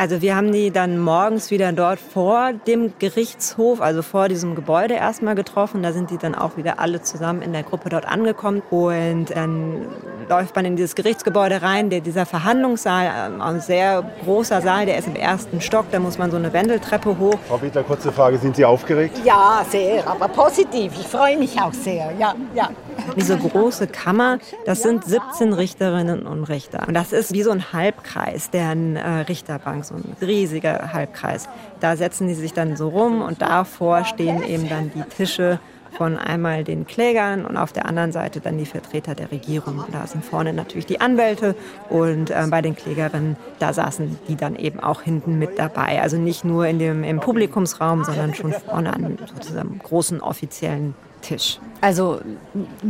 Also 0.00 0.22
wir 0.22 0.34
haben 0.34 0.50
die 0.50 0.70
dann 0.70 0.98
morgens 0.98 1.50
wieder 1.50 1.72
dort 1.72 2.00
vor 2.00 2.54
dem 2.66 2.94
Gerichtshof, 2.98 3.82
also 3.82 4.00
vor 4.00 4.28
diesem 4.28 4.54
Gebäude 4.54 4.94
erstmal 4.94 5.34
getroffen. 5.34 5.82
Da 5.82 5.92
sind 5.92 6.10
die 6.10 6.16
dann 6.16 6.34
auch 6.34 6.56
wieder 6.56 6.78
alle 6.78 7.02
zusammen 7.02 7.42
in 7.42 7.52
der 7.52 7.64
Gruppe 7.64 7.90
dort 7.90 8.06
angekommen. 8.06 8.62
Und 8.70 9.26
dann 9.26 9.88
läuft 10.30 10.56
man 10.56 10.64
in 10.64 10.76
dieses 10.76 10.94
Gerichtsgebäude 10.94 11.60
rein, 11.60 11.90
der, 11.90 12.00
dieser 12.00 12.24
Verhandlungssaal, 12.24 13.10
ähm, 13.26 13.42
ein 13.42 13.60
sehr 13.60 14.02
großer 14.24 14.62
Saal, 14.62 14.86
der 14.86 14.96
ist 14.96 15.06
im 15.06 15.16
ersten 15.16 15.60
Stock, 15.60 15.84
da 15.90 15.98
muss 15.98 16.16
man 16.16 16.30
so 16.30 16.38
eine 16.38 16.50
Wendeltreppe 16.50 17.18
hoch. 17.18 17.38
Frau 17.46 17.58
Bittler, 17.58 17.82
kurze 17.82 18.10
Frage, 18.10 18.38
sind 18.38 18.56
Sie 18.56 18.64
aufgeregt? 18.64 19.20
Ja, 19.22 19.66
sehr, 19.68 20.08
aber 20.08 20.28
positiv. 20.28 20.92
Ich 20.98 21.08
freue 21.08 21.36
mich 21.36 21.60
auch 21.60 21.74
sehr, 21.74 22.12
ja, 22.18 22.34
ja. 22.54 22.70
Diese 23.16 23.36
große 23.36 23.86
Kammer, 23.86 24.38
das 24.64 24.82
sind 24.82 25.04
17 25.04 25.52
Richterinnen 25.52 26.26
und 26.26 26.44
Richter. 26.44 26.86
Und 26.86 26.94
das 26.94 27.12
ist 27.12 27.32
wie 27.32 27.42
so 27.42 27.50
ein 27.50 27.72
Halbkreis, 27.72 28.50
deren 28.50 28.96
äh, 28.96 29.08
Richterbank, 29.20 29.84
so 29.84 29.94
ein 29.94 30.16
riesiger 30.20 30.92
Halbkreis. 30.92 31.48
Da 31.80 31.96
setzen 31.96 32.28
die 32.28 32.34
sich 32.34 32.52
dann 32.52 32.76
so 32.76 32.88
rum 32.88 33.22
und 33.22 33.42
davor 33.42 34.04
stehen 34.04 34.42
eben 34.42 34.68
dann 34.68 34.90
die 34.94 35.02
Tische 35.02 35.60
von 35.96 36.16
einmal 36.16 36.64
den 36.64 36.86
Klägern 36.86 37.44
und 37.44 37.56
auf 37.56 37.72
der 37.72 37.86
anderen 37.86 38.12
Seite 38.12 38.40
dann 38.40 38.58
die 38.58 38.66
Vertreter 38.66 39.14
der 39.14 39.30
Regierung. 39.30 39.84
Da 39.92 40.06
sind 40.06 40.24
vorne 40.24 40.52
natürlich 40.52 40.86
die 40.86 41.00
Anwälte 41.00 41.54
und 41.88 42.30
äh, 42.30 42.46
bei 42.48 42.62
den 42.62 42.76
Klägerinnen, 42.76 43.36
da 43.58 43.72
saßen 43.72 44.18
die 44.28 44.36
dann 44.36 44.56
eben 44.56 44.80
auch 44.80 45.02
hinten 45.02 45.38
mit 45.38 45.58
dabei. 45.58 46.00
Also 46.00 46.16
nicht 46.16 46.44
nur 46.44 46.66
in 46.66 46.78
dem, 46.78 47.04
im 47.04 47.20
Publikumsraum, 47.20 48.04
sondern 48.04 48.34
schon 48.34 48.52
vorne 48.52 48.92
an 48.94 49.18
sozusagen 49.34 49.80
großen 49.82 50.20
offiziellen 50.20 50.94
Tisch. 51.20 51.58
Also 51.82 52.20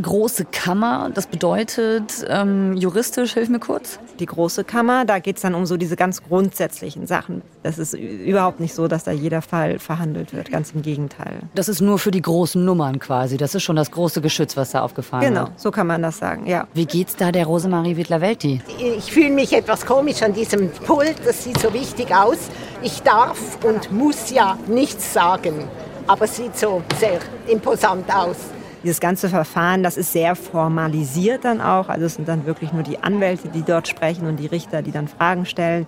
große 0.03 0.47
Kammer, 0.47 1.11
das 1.15 1.29
bedeutet 1.29 2.25
ähm, 2.29 2.77
juristisch, 2.77 3.35
hilf 3.35 3.49
mir 3.49 3.61
kurz. 3.61 4.01
Die 4.19 4.27
große 4.27 4.65
Kammer, 4.65 5.05
da 5.05 5.21
geht 5.21 5.37
es 5.37 5.43
dann 5.43 5.55
um 5.55 5.65
so 5.65 5.77
diese 5.77 5.95
ganz 5.95 6.23
grundsätzlichen 6.23 7.07
Sachen. 7.07 7.43
Das 7.63 7.79
ist 7.79 7.95
überhaupt 7.95 8.59
nicht 8.59 8.75
so, 8.75 8.89
dass 8.89 9.05
da 9.05 9.13
jeder 9.13 9.43
Fall 9.43 9.79
verhandelt 9.79 10.33
wird, 10.33 10.51
ganz 10.51 10.73
im 10.73 10.83
Gegenteil. 10.83 11.41
Das 11.55 11.69
ist 11.69 11.81
nur 11.81 11.99
für 11.99 12.11
die 12.11 12.23
großen 12.23 12.65
Nummern 12.65 12.99
quasi. 12.99 13.37
Das 13.37 13.55
ist 13.55 13.63
schon 13.63 13.77
das 13.77 13.93
große 13.93 14.21
Geschütz, 14.21 14.57
was 14.57 14.73
da 14.73 14.83
aufgefahren 14.83 15.25
genau, 15.25 15.41
wird. 15.43 15.47
Genau, 15.51 15.59
so 15.59 15.71
kann 15.71 15.87
man 15.87 16.03
das 16.03 16.19
sagen, 16.19 16.47
ja. 16.47 16.67
Wie 16.75 16.87
geht's 16.87 17.15
da 17.15 17.31
der 17.31 17.47
Rosemarie 17.47 17.97
Wittler-Welti? 17.97 18.61
Ich 18.97 19.13
fühle 19.13 19.31
mich 19.31 19.53
etwas 19.53 19.87
komisch 19.87 20.23
an 20.23 20.33
diesem 20.33 20.69
Pult, 20.71 21.17
das 21.25 21.45
sieht 21.45 21.59
so 21.61 21.73
wichtig 21.73 22.13
aus. 22.13 22.39
Ich 22.83 23.03
darf 23.03 23.63
und 23.65 23.93
muss 23.93 24.31
ja 24.31 24.59
nichts 24.67 25.13
sagen, 25.13 25.69
aber 26.11 26.25
es 26.25 26.37
sieht 26.37 26.57
so 26.57 26.83
sehr 26.99 27.21
imposant 27.47 28.13
aus. 28.13 28.37
Dieses 28.83 28.99
ganze 28.99 29.29
Verfahren, 29.29 29.85
das 29.85 29.97
ist 29.97 30.13
sehr 30.13 30.35
formalisiert 30.35 31.45
dann 31.45 31.61
auch. 31.61 31.89
Also 31.89 32.07
es 32.07 32.15
sind 32.15 32.27
dann 32.27 32.47
wirklich 32.47 32.73
nur 32.73 32.83
die 32.83 32.99
Anwälte, 32.99 33.49
die 33.49 33.63
dort 33.63 33.87
sprechen 33.87 34.27
und 34.27 34.37
die 34.37 34.47
Richter, 34.47 34.83
die 34.83 34.91
dann 34.91 35.07
Fragen 35.07 35.47
stellen. 35.47 35.87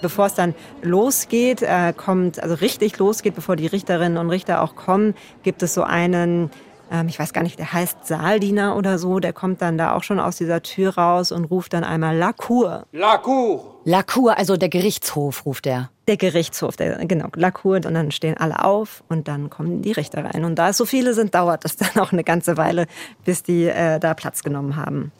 Bevor 0.00 0.26
es 0.26 0.34
dann 0.34 0.54
losgeht, 0.80 1.60
äh, 1.60 1.92
kommt, 1.94 2.42
also 2.42 2.54
richtig 2.54 2.98
losgeht, 2.98 3.34
bevor 3.34 3.56
die 3.56 3.66
Richterinnen 3.66 4.16
und 4.16 4.30
Richter 4.30 4.62
auch 4.62 4.74
kommen, 4.74 5.14
gibt 5.42 5.62
es 5.62 5.74
so 5.74 5.82
einen 5.82 6.50
ähm, 6.90 7.08
ich 7.08 7.18
weiß 7.18 7.32
gar 7.32 7.42
nicht, 7.42 7.58
der 7.58 7.72
heißt 7.72 8.06
Saaldiener 8.06 8.76
oder 8.76 8.98
so, 8.98 9.18
der 9.18 9.32
kommt 9.32 9.62
dann 9.62 9.78
da 9.78 9.94
auch 9.94 10.02
schon 10.02 10.20
aus 10.20 10.36
dieser 10.36 10.62
Tür 10.62 10.96
raus 10.96 11.32
und 11.32 11.46
ruft 11.46 11.72
dann 11.72 11.84
einmal 11.84 12.16
La 12.16 12.32
Cour. 12.32 12.86
La 12.92 13.18
Cour. 13.18 13.80
La 13.84 14.02
Cour, 14.02 14.36
also 14.36 14.56
der 14.56 14.68
Gerichtshof, 14.68 15.46
ruft 15.46 15.66
er. 15.66 15.90
Der 16.12 16.18
Gerichtshof, 16.18 16.76
der, 16.76 17.06
genau, 17.06 17.28
La 17.36 17.50
Cour. 17.50 17.76
Und 17.76 17.94
dann 17.94 18.10
stehen 18.10 18.36
alle 18.36 18.62
auf 18.62 19.02
und 19.08 19.28
dann 19.28 19.48
kommen 19.48 19.80
die 19.80 19.92
Richter 19.92 20.22
rein. 20.26 20.44
Und 20.44 20.56
da 20.56 20.68
es 20.68 20.76
so 20.76 20.84
viele 20.84 21.14
sind, 21.14 21.34
dauert 21.34 21.64
es 21.64 21.76
dann 21.78 22.02
auch 22.02 22.12
eine 22.12 22.22
ganze 22.22 22.58
Weile, 22.58 22.86
bis 23.24 23.42
die 23.42 23.64
äh, 23.64 23.98
da 23.98 24.12
Platz 24.12 24.42
genommen 24.42 24.76
haben. 24.76 25.10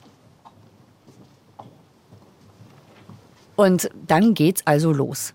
Und 3.56 3.88
dann 4.06 4.34
geht's 4.34 4.66
also 4.66 4.92
los. 4.92 5.32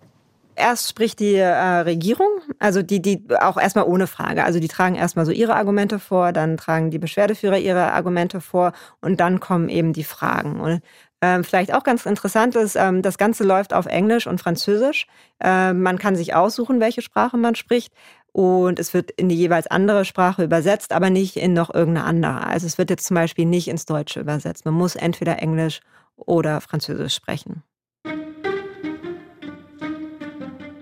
Erst 0.55 0.89
spricht 0.89 1.19
die 1.19 1.33
äh, 1.33 1.47
Regierung, 1.47 2.29
also 2.59 2.83
die, 2.83 3.01
die 3.01 3.23
auch 3.41 3.57
erstmal 3.57 3.85
ohne 3.85 4.05
Frage. 4.05 4.43
Also 4.43 4.59
die 4.59 4.67
tragen 4.67 4.93
erstmal 4.93 5.25
so 5.25 5.31
ihre 5.31 5.55
Argumente 5.55 5.97
vor, 5.97 6.33
dann 6.33 6.57
tragen 6.57 6.91
die 6.91 6.99
Beschwerdeführer 6.99 7.57
ihre 7.57 7.93
Argumente 7.93 8.41
vor 8.41 8.73
und 9.01 9.19
dann 9.19 9.39
kommen 9.39 9.69
eben 9.69 9.93
die 9.93 10.03
Fragen. 10.03 10.59
Und 10.59 10.81
ähm, 11.21 11.43
vielleicht 11.43 11.73
auch 11.73 11.83
ganz 11.83 12.05
interessant 12.05 12.55
ist, 12.55 12.75
ähm, 12.75 13.01
das 13.01 13.17
Ganze 13.17 13.43
läuft 13.43 13.73
auf 13.73 13.87
Englisch 13.87 14.27
und 14.27 14.39
Französisch. 14.39 15.07
Ähm, 15.39 15.81
man 15.81 15.97
kann 15.97 16.15
sich 16.15 16.35
aussuchen, 16.35 16.79
welche 16.79 17.01
Sprache 17.01 17.37
man 17.37 17.55
spricht. 17.55 17.93
Und 18.31 18.77
es 18.77 18.93
wird 18.93 19.09
in 19.11 19.29
die 19.29 19.35
jeweils 19.35 19.65
andere 19.65 20.05
Sprache 20.05 20.43
übersetzt, 20.43 20.93
aber 20.93 21.09
nicht 21.09 21.37
in 21.37 21.53
noch 21.53 21.73
irgendeine 21.73 22.05
andere. 22.05 22.45
Also 22.45 22.67
es 22.67 22.77
wird 22.77 22.91
jetzt 22.91 23.07
zum 23.07 23.15
Beispiel 23.15 23.45
nicht 23.45 23.67
ins 23.67 23.85
Deutsche 23.85 24.19
übersetzt. 24.19 24.63
Man 24.63 24.75
muss 24.75 24.95
entweder 24.95 25.41
Englisch 25.41 25.79
oder 26.15 26.61
Französisch 26.61 27.15
sprechen. 27.15 27.63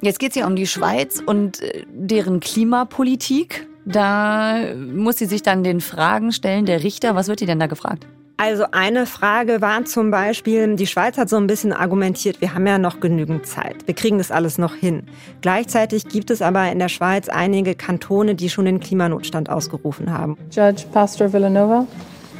Jetzt 0.01 0.19
geht 0.19 0.31
es 0.31 0.35
ja 0.35 0.47
um 0.47 0.57
die 0.57 0.67
Schweiz 0.67 1.23
und 1.25 1.61
äh, 1.61 1.85
deren 1.89 2.41
Klimapolitik. 2.41 3.67
Da 3.85 4.73
muss 4.75 5.17
sie 5.17 5.25
sich 5.25 5.41
dann 5.41 5.63
den 5.63 5.79
Fragen 5.79 6.33
stellen, 6.33 6.65
der 6.65 6.83
Richter. 6.83 7.15
Was 7.15 7.27
wird 7.29 7.39
die 7.39 7.45
denn 7.45 7.59
da 7.59 7.67
gefragt? 7.67 8.05
Also 8.37 8.65
eine 8.71 9.05
Frage 9.05 9.61
war 9.61 9.85
zum 9.85 10.11
Beispiel, 10.11 10.75
die 10.75 10.87
Schweiz 10.87 11.17
hat 11.17 11.29
so 11.29 11.37
ein 11.37 11.47
bisschen 11.47 11.71
argumentiert, 11.71 12.41
wir 12.41 12.53
haben 12.53 12.67
ja 12.67 12.77
noch 12.77 12.99
genügend 12.99 13.47
Zeit, 13.47 13.87
wir 13.87 13.93
kriegen 13.93 14.17
das 14.17 14.29
alles 14.29 14.57
noch 14.57 14.75
hin. 14.75 15.03
Gleichzeitig 15.39 16.09
gibt 16.09 16.29
es 16.29 16.41
aber 16.41 16.69
in 16.69 16.79
der 16.79 16.89
Schweiz 16.89 17.29
einige 17.29 17.75
Kantone, 17.75 18.35
die 18.35 18.49
schon 18.49 18.65
den 18.65 18.81
Klimanotstand 18.81 19.49
ausgerufen 19.49 20.11
haben. 20.11 20.37
Judge 20.51 20.83
Pastor 20.91 21.31
Villanova. 21.31 21.87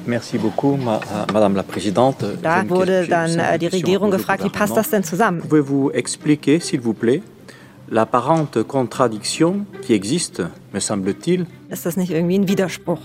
Merci 0.06 0.38
beaucoup, 0.38 0.78
euh, 0.86 1.00
Madame 1.34 1.56
la 1.56 1.64
Présidente. 1.64 2.38
Da 2.42 2.70
wurde 2.70 3.08
dann 3.08 3.40
äh, 3.40 3.58
die 3.58 3.68
Regierung 3.68 4.12
gefragt, 4.12 4.44
wie 4.44 4.50
passt 4.50 4.76
das 4.76 4.90
denn 4.90 5.04
zusammen? 5.04 5.42
Pouvez-vous 5.42 5.92
expliquer, 5.92 6.60
s'il 6.60 6.82
vous 6.82 6.94
plaît, 6.94 7.24
l'apparente 7.90 8.64
contradiction 8.68 9.66
qui 9.82 9.94
existe, 9.94 10.52
me 10.74 10.82
semble-t-il. 10.82 11.48
Ist 11.70 11.86
das 11.86 11.96
nicht 11.96 12.12
irgendwie 12.12 12.38
ein 12.38 12.48
Widerspruch? 12.50 13.00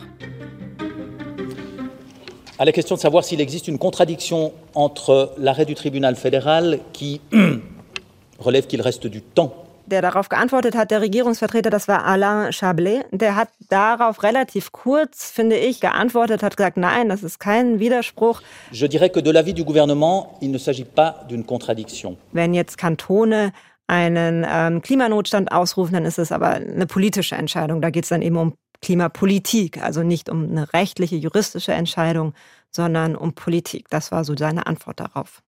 À 2.60 2.66
la 2.66 2.72
question 2.72 2.94
de 2.94 3.00
savoir 3.00 3.24
s'il 3.24 3.40
existe 3.40 3.68
une 3.68 3.78
contradiction 3.78 4.52
entre 4.74 5.32
l'arrêt 5.38 5.64
du 5.64 5.74
tribunal 5.74 6.14
fédéral 6.14 6.78
qui 6.92 7.22
relève 8.38 8.66
qu'il 8.66 8.82
reste 8.82 9.06
du 9.06 9.22
temps 9.22 9.54
der 9.86 10.02
darauf 10.02 10.28
geantwortet 10.28 10.76
hat, 10.76 10.92
der 10.92 11.00
Regierungsvertreter, 11.00 11.68
das 11.70 11.88
war 11.88 12.04
Alain 12.04 12.52
Chablé. 12.52 13.00
Der 13.10 13.34
hat 13.34 13.48
darauf 13.70 14.22
relativ 14.22 14.70
kurz, 14.70 15.32
finde 15.32 15.56
ich, 15.56 15.80
geantwortet, 15.80 16.44
hat 16.44 16.56
gesagt, 16.56 16.76
nein, 16.76 17.08
das 17.08 17.24
ist 17.24 17.40
kein 17.40 17.80
Widerspruch. 17.80 18.40
Je 18.70 18.86
dirais 18.86 19.10
que 19.10 19.20
de 19.20 19.32
l'avis 19.32 19.52
du 19.52 19.64
gouvernement, 19.64 20.38
il 20.40 20.52
ne 20.52 20.58
s'agit 20.58 20.84
pas 20.84 21.24
d'une 21.28 21.44
contradiction. 21.44 22.18
Wenn 22.32 22.54
jetzt 22.54 22.78
Kantone 22.78 23.52
einen 23.88 24.46
ähm, 24.48 24.80
Klimanotstand 24.80 25.50
ausrufen, 25.50 25.94
dann 25.94 26.04
ist 26.04 26.20
es 26.20 26.30
aber 26.30 26.50
eine 26.50 26.86
politische 26.86 27.34
Entscheidung. 27.34 27.80
Da 27.80 27.90
geht 27.90 28.04
es 28.04 28.10
dann 28.10 28.22
eben 28.22 28.36
um 28.36 28.54
Klimapolitik, 28.82 29.82
also 29.82 30.02
nicht 30.02 30.28
um 30.28 30.44
eine 30.44 30.72
rechtliche, 30.72 31.16
juristische 31.16 31.72
Entscheidung, 31.72 32.34
sondern 32.70 33.16
um 33.16 33.34
Politik. 33.34 33.88
Das 33.90 34.12
war 34.12 34.24
so 34.24 34.34
seine 34.36 34.66
Antwort 34.66 35.00
darauf. 35.00 35.42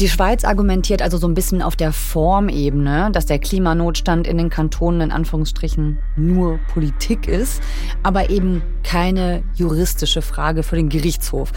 Die 0.00 0.08
Schweiz 0.08 0.42
argumentiert 0.42 1.02
also 1.02 1.18
so 1.18 1.28
ein 1.28 1.34
bisschen 1.34 1.62
auf 1.62 1.76
der 1.76 1.92
Formebene, 1.92 3.10
dass 3.12 3.26
der 3.26 3.38
Klimanotstand 3.38 4.26
in 4.26 4.38
den 4.38 4.50
Kantonen 4.50 5.00
in 5.02 5.12
Anführungsstrichen 5.12 6.00
nur 6.16 6.58
Politik 6.72 7.28
ist, 7.28 7.62
aber 8.02 8.28
eben 8.28 8.60
keine 8.82 9.44
juristische 9.54 10.20
Frage 10.20 10.64
für 10.64 10.74
den 10.74 10.88
Gerichtshof. 10.88 11.52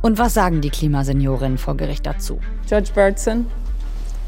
Und 0.00 0.18
was 0.18 0.32
sagen 0.32 0.60
die 0.60 0.70
Klimaseniorinnen 0.70 1.58
vor 1.58 1.76
Gericht 1.76 2.06
dazu? 2.06 2.38
Judge 2.70 2.92
Bertson. 2.94 3.46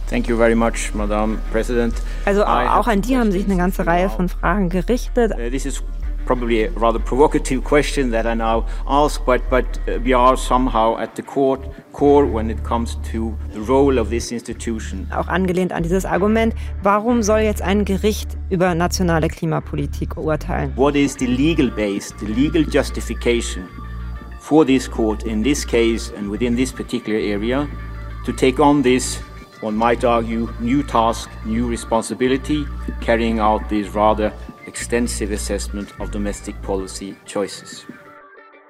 Thank 0.08 0.28
you 0.28 0.37
very 0.37 0.54
much, 0.54 0.94
Madam 0.94 1.38
President. 1.50 1.94
Also 2.25 2.44
auch 2.44 2.87
an 2.87 3.00
die 3.00 3.16
haben 3.16 3.32
sich 3.32 3.44
eine 3.46 3.56
ganze 3.56 3.87
Reihe 3.87 4.11
von 4.11 4.28
Fragen 4.28 4.68
gerichtet. 4.68 5.32
Uh, 5.32 5.50
this 5.50 5.64
is 5.64 5.82
probably 6.25 6.64
a 6.64 6.70
rather 6.76 6.99
provocative 6.99 7.62
question 7.62 8.11
that 8.11 8.26
I 8.26 8.34
now 8.34 8.66
ask, 8.87 9.25
but, 9.25 9.42
but 9.50 9.64
uh, 9.88 9.99
we 10.04 10.14
are 10.14 10.37
somehow 10.37 10.96
at 10.99 11.16
the 11.16 11.23
court, 11.23 11.61
core 11.92 12.26
when 12.26 12.50
it 12.50 12.62
comes 12.64 12.96
to 13.12 13.37
the 13.52 13.61
role 13.61 13.99
of 13.99 14.11
this 14.11 14.32
institution. 14.32 15.06
Auch 15.14 15.28
angelehnt 15.28 15.73
an 15.73 15.82
dieses 15.82 16.04
Argument, 16.04 16.54
warum 16.82 17.23
soll 17.23 17.40
jetzt 17.40 17.62
ein 17.62 17.84
Gericht 17.84 18.37
über 18.50 18.75
nationale 18.75 19.28
Klimapolitik 19.28 20.16
urteilen? 20.16 20.73
What 20.76 20.94
is 20.96 21.16
the 21.18 21.26
legal 21.26 21.70
base, 21.70 22.14
the 22.20 22.26
legal 22.26 22.64
justification 22.64 23.68
for 24.40 24.64
this 24.64 24.90
court 24.90 25.25
in 25.25 25.42
this 25.42 25.66
case 25.66 26.12
and 26.16 26.30
within 26.30 26.56
this 26.56 26.73
particular 26.73 27.18
area 27.18 27.66
to 28.25 28.32
take 28.32 28.61
on 28.61 28.82
this, 28.82 29.18
one 29.64 29.75
might 29.75 30.04
argue, 30.04 30.47
new 30.61 30.83
task, 30.83 31.30
new 31.47 31.66
responsibility, 31.66 32.66
carrying 33.00 33.40
out 33.40 33.66
this 33.71 33.94
rather 33.94 34.30
extensive 34.66 35.33
assessment 35.33 35.88
of 35.99 36.11
domestic 36.11 36.54
policy 36.62 37.16
choices. 37.25 37.87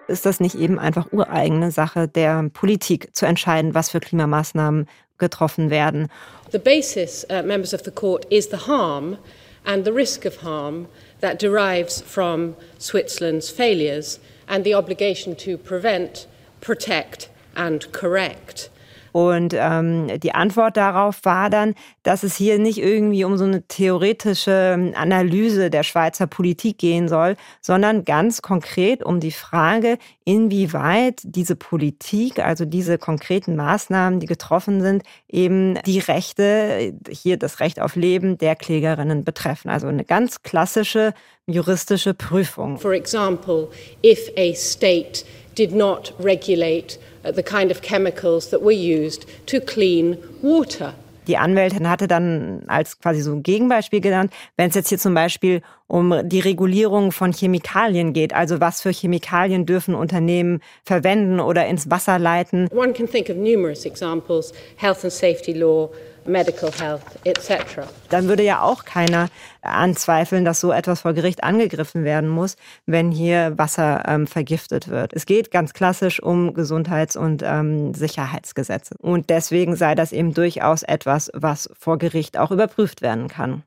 Ist 0.06 0.24
das 0.24 0.38
nicht 0.38 0.54
eben 0.54 0.78
einfach 0.78 1.12
ureigene 1.12 1.72
Sache 1.72 2.06
der 2.06 2.48
Politik 2.50 3.08
zu 3.12 3.26
entscheiden, 3.26 3.74
was 3.74 3.90
für 3.90 3.98
Klimamaßnahmen 3.98 4.86
getroffen 5.18 5.70
werden? 5.70 6.08
The 6.52 6.58
basis, 6.58 7.26
uh, 7.28 7.42
members 7.42 7.74
of 7.74 7.82
the 7.84 7.90
court, 7.90 8.24
is 8.30 8.50
the 8.50 8.68
harm 8.68 9.16
and 9.64 9.84
the 9.84 9.92
risk 9.92 10.24
of 10.24 10.42
harm 10.42 10.86
that 11.20 11.40
derives 11.40 12.02
from 12.02 12.54
Switzerland's 12.78 13.50
failures 13.50 14.20
and 14.46 14.64
the 14.64 14.74
obligation 14.74 15.34
to 15.38 15.58
prevent, 15.58 16.28
protect 16.60 17.30
and 17.56 17.90
correct. 17.92 18.70
Und 19.14 19.54
ähm, 19.56 20.08
die 20.18 20.34
Antwort 20.34 20.76
darauf 20.76 21.24
war 21.24 21.48
dann, 21.48 21.76
dass 22.02 22.24
es 22.24 22.34
hier 22.34 22.58
nicht 22.58 22.78
irgendwie 22.78 23.22
um 23.22 23.38
so 23.38 23.44
eine 23.44 23.62
theoretische 23.62 24.92
Analyse 24.96 25.70
der 25.70 25.84
Schweizer 25.84 26.26
Politik 26.26 26.78
gehen 26.78 27.06
soll, 27.06 27.36
sondern 27.60 28.04
ganz 28.04 28.42
konkret 28.42 29.04
um 29.04 29.20
die 29.20 29.30
Frage, 29.30 29.98
inwieweit 30.24 31.20
diese 31.22 31.54
Politik, 31.54 32.40
also 32.40 32.64
diese 32.64 32.98
konkreten 32.98 33.54
Maßnahmen, 33.54 34.18
die 34.18 34.26
getroffen 34.26 34.80
sind, 34.80 35.04
eben 35.28 35.78
die 35.86 36.00
Rechte, 36.00 36.92
hier 37.08 37.36
das 37.36 37.60
Recht 37.60 37.78
auf 37.78 37.94
Leben 37.94 38.36
der 38.36 38.56
Klägerinnen 38.56 39.22
betreffen. 39.22 39.68
Also 39.68 39.86
eine 39.86 40.04
ganz 40.04 40.42
klassische 40.42 41.14
juristische 41.46 42.14
Prüfung. 42.14 42.78
For 42.78 42.94
example, 42.94 43.68
if 44.04 44.28
a 44.36 44.54
state 44.54 45.24
did 45.56 45.72
not 45.72 46.14
regulate 46.18 46.98
the 47.32 47.42
kind 47.42 47.70
of 47.70 47.82
chemicals 47.82 48.50
that 48.50 48.62
were 48.62 48.72
used 48.72 49.26
to 49.46 49.60
clean 49.60 50.18
water. 50.42 50.94
Die 51.26 51.38
Anwältin 51.38 51.88
hatte 51.88 52.06
dann 52.06 52.64
als 52.66 52.98
quasi 52.98 53.22
so 53.22 53.32
ein 53.32 53.42
Gegenbeispiel 53.42 54.02
genannt, 54.02 54.30
wenn 54.56 54.68
es 54.68 54.74
jetzt 54.74 54.90
hier 54.90 54.98
zum 54.98 55.14
Beispiel 55.14 55.62
um 55.86 56.14
die 56.24 56.40
Regulierung 56.40 57.12
von 57.12 57.32
Chemikalien 57.32 58.12
geht, 58.12 58.34
also 58.34 58.60
was 58.60 58.82
für 58.82 58.90
Chemikalien 58.90 59.64
dürfen 59.64 59.94
Unternehmen 59.94 60.60
verwenden 60.84 61.40
oder 61.40 61.66
ins 61.66 61.90
Wasser 61.90 62.18
leiten. 62.18 62.68
One 62.72 62.92
can 62.92 63.08
think 63.08 63.30
of 63.30 63.36
numerous 63.36 63.86
examples, 63.86 64.52
health 64.76 65.02
and 65.02 65.12
safety 65.12 65.54
law, 65.54 65.88
medical 66.26 66.70
health, 66.72 67.02
etc. 67.24 67.82
Dann 68.08 68.28
würde 68.28 68.42
ja 68.42 68.62
auch 68.62 68.84
keiner 68.84 69.28
anzweifeln, 69.62 70.44
dass 70.44 70.60
so 70.60 70.72
etwas 70.72 71.02
vor 71.02 71.12
Gericht 71.12 71.44
angegriffen 71.44 72.04
werden 72.04 72.28
muss, 72.28 72.56
wenn 72.86 73.10
hier 73.10 73.56
Wasser 73.56 74.02
ähm, 74.06 74.26
vergiftet 74.26 74.88
wird. 74.88 75.12
Es 75.12 75.26
geht 75.26 75.50
ganz 75.50 75.72
klassisch 75.72 76.22
um 76.22 76.54
Gesundheits- 76.54 77.16
und 77.16 77.42
ähm, 77.44 77.94
Sicherheitsgesetze. 77.94 78.94
Und 78.98 79.30
deswegen 79.30 79.76
sei 79.76 79.94
das 79.94 80.12
eben 80.12 80.34
durchaus 80.34 80.82
etwas, 80.82 81.30
was 81.34 81.70
vor 81.78 81.98
Gericht 81.98 82.38
auch 82.38 82.50
überprüft 82.50 83.02
werden 83.02 83.28
kann. 83.28 83.62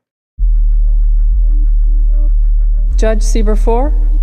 Judge 3.00 3.24
Sieber 3.24 3.54
4. 3.54 4.17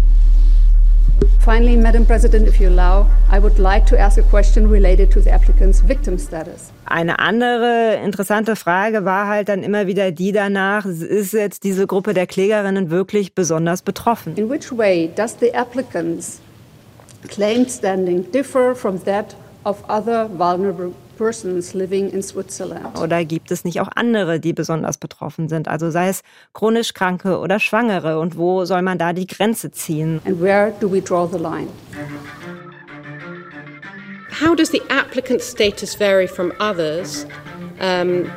Finally, 1.46 1.78
Madam 1.78 2.06
President, 2.08 2.48
if 2.48 2.60
you 2.60 2.70
allow, 2.70 3.06
I 3.32 3.38
would 3.38 3.60
like 3.60 3.86
to 3.88 4.00
ask 4.00 4.18
a 4.18 4.24
question 4.24 4.68
related 4.68 5.12
to 5.12 5.22
the 5.22 5.32
applicant's 5.32 5.80
victim 5.80 6.18
status. 6.18 6.72
Eine 6.86 7.20
andere 7.20 8.00
interessante 8.04 8.56
Frage 8.56 9.06
war 9.06 9.28
halt 9.28 9.50
dann 9.50 9.62
immer 9.62 9.86
wieder 9.86 10.12
die 10.12 10.32
danach, 10.32 10.86
ist 10.86 11.34
jetzt 11.34 11.64
diese 11.64 11.86
Gruppe 11.86 12.16
der 12.16 12.26
Klägerinnen 12.26 12.90
wirklich 12.90 13.36
besonders 13.36 13.84
betroffen? 13.84 14.36
In 14.38 14.50
which 14.50 14.76
way 14.76 15.12
does 15.16 15.38
the 15.40 15.54
applicant's 15.54 16.42
claimed 17.28 17.70
standing 17.70 18.32
differ 18.32 18.74
from 18.74 19.04
that 19.04 19.36
of 19.66 19.84
other 19.88 20.28
vulnerable 20.36 20.94
persons 21.18 21.74
living 21.74 22.12
in 22.12 22.22
Switzerland? 22.22 22.98
Oder 23.00 23.26
gibt 23.26 23.52
es 23.52 23.64
nicht 23.64 23.80
auch 23.82 23.90
andere, 23.96 24.40
die 24.40 24.54
besonders 24.54 24.98
betroffen 24.98 25.50
sind? 25.50 25.68
Also 25.68 25.90
sei 25.90 26.10
es 26.10 26.22
chronisch 26.54 26.94
Kranke 26.94 27.40
oder 27.40 27.60
Schwangere 27.60 28.20
und 28.20 28.38
wo 28.38 28.66
soll 28.66 28.82
man 28.82 28.98
da 28.98 29.14
die 29.14 29.28
Grenze 29.28 29.72
ziehen? 29.72 30.22
And 30.26 30.42
where 30.42 30.74
do 30.80 30.92
we 30.92 31.02
draw 31.02 31.28
the 31.28 31.40
line? 31.40 31.68
How 34.42 34.54
does 34.54 34.70
the 34.70 34.82
applicant's 34.90 35.46
status 35.46 35.96
vary 35.96 36.28
from 36.28 36.52
others? 36.60 37.26
Um, 37.80 38.30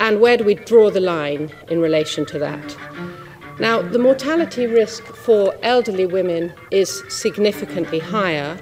and 0.00 0.20
where 0.20 0.36
do 0.36 0.44
we 0.44 0.54
draw 0.54 0.90
the 0.90 1.00
line 1.00 1.50
in 1.68 1.80
relation 1.80 2.24
to 2.26 2.38
that? 2.38 2.76
Now, 3.58 3.82
the 3.82 3.98
mortality 3.98 4.66
risk 4.66 5.02
for 5.04 5.52
elderly 5.62 6.06
women 6.06 6.52
is 6.70 7.02
significantly 7.08 7.98
higher. 7.98 8.56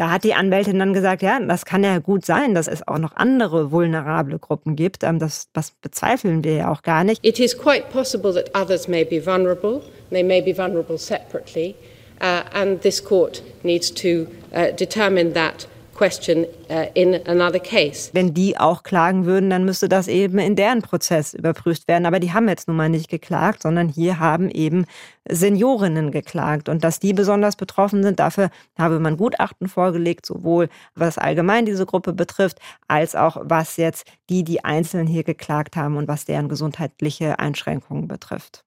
Da 0.00 0.10
hat 0.10 0.24
die 0.24 0.32
Anwältin 0.32 0.78
dann 0.78 0.94
gesagt, 0.94 1.20
ja, 1.20 1.38
das 1.40 1.66
kann 1.66 1.84
ja 1.84 1.98
gut 1.98 2.24
sein, 2.24 2.54
dass 2.54 2.68
es 2.68 2.88
auch 2.88 2.96
noch 2.96 3.16
andere 3.16 3.70
vulnerable 3.70 4.38
Gruppen 4.38 4.74
gibt. 4.74 5.04
Ähm, 5.04 5.18
das, 5.18 5.48
das 5.52 5.72
bezweifeln 5.72 6.42
wir 6.42 6.54
ja 6.54 6.72
auch 6.72 6.80
gar 6.80 7.04
nicht. 7.04 7.22
It 7.22 7.38
is 7.38 7.54
quite 7.54 7.84
possible 7.92 8.32
that 8.32 8.50
others 8.56 8.88
may 8.88 9.04
be 9.04 9.20
vulnerable. 9.20 9.82
They 10.08 10.22
may 10.22 10.40
be 10.40 10.56
vulnerable 10.56 10.96
separately. 10.96 11.74
Uh, 12.18 12.40
and 12.54 12.80
this 12.80 13.04
court 13.04 13.42
needs 13.62 13.90
to 13.90 14.26
uh, 14.54 14.74
determine 14.74 15.34
that 15.34 15.66
question 15.94 16.46
uh, 16.70 16.86
in 16.94 17.14
another 17.26 17.60
case. 17.60 18.10
Wenn 18.12 18.34
die 18.34 18.58
auch 18.58 18.82
klagen 18.82 19.26
würden, 19.26 19.50
dann 19.50 19.64
müsste 19.64 19.88
das 19.88 20.08
eben 20.08 20.38
in 20.38 20.56
deren 20.56 20.82
Prozess 20.82 21.34
überprüft 21.34 21.88
werden. 21.88 22.06
Aber 22.06 22.20
die 22.20 22.32
haben 22.32 22.48
jetzt 22.48 22.68
nun 22.68 22.76
mal 22.76 22.88
nicht 22.88 23.08
geklagt, 23.08 23.62
sondern 23.62 23.88
hier 23.88 24.18
haben 24.18 24.50
eben 24.50 24.86
Seniorinnen 25.28 26.10
geklagt. 26.10 26.68
Und 26.68 26.84
dass 26.84 27.00
die 27.00 27.12
besonders 27.12 27.56
betroffen 27.56 28.02
sind, 28.02 28.20
dafür 28.20 28.50
habe 28.78 28.98
man 29.00 29.16
Gutachten 29.16 29.68
vorgelegt, 29.68 30.26
sowohl 30.26 30.68
was 30.94 31.18
allgemein 31.18 31.66
diese 31.66 31.86
Gruppe 31.86 32.12
betrifft, 32.12 32.58
als 32.88 33.14
auch 33.14 33.36
was 33.42 33.76
jetzt 33.76 34.06
die, 34.28 34.44
die 34.44 34.64
einzeln 34.64 35.06
hier 35.06 35.24
geklagt 35.24 35.76
haben 35.76 35.96
und 35.96 36.08
was 36.08 36.24
deren 36.24 36.48
gesundheitliche 36.48 37.38
Einschränkungen 37.38 38.08
betrifft. 38.08 38.64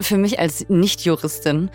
Für 0.00 0.18
mich 0.18 0.38
als 0.38 0.68
Nichtjuristin 0.68 1.70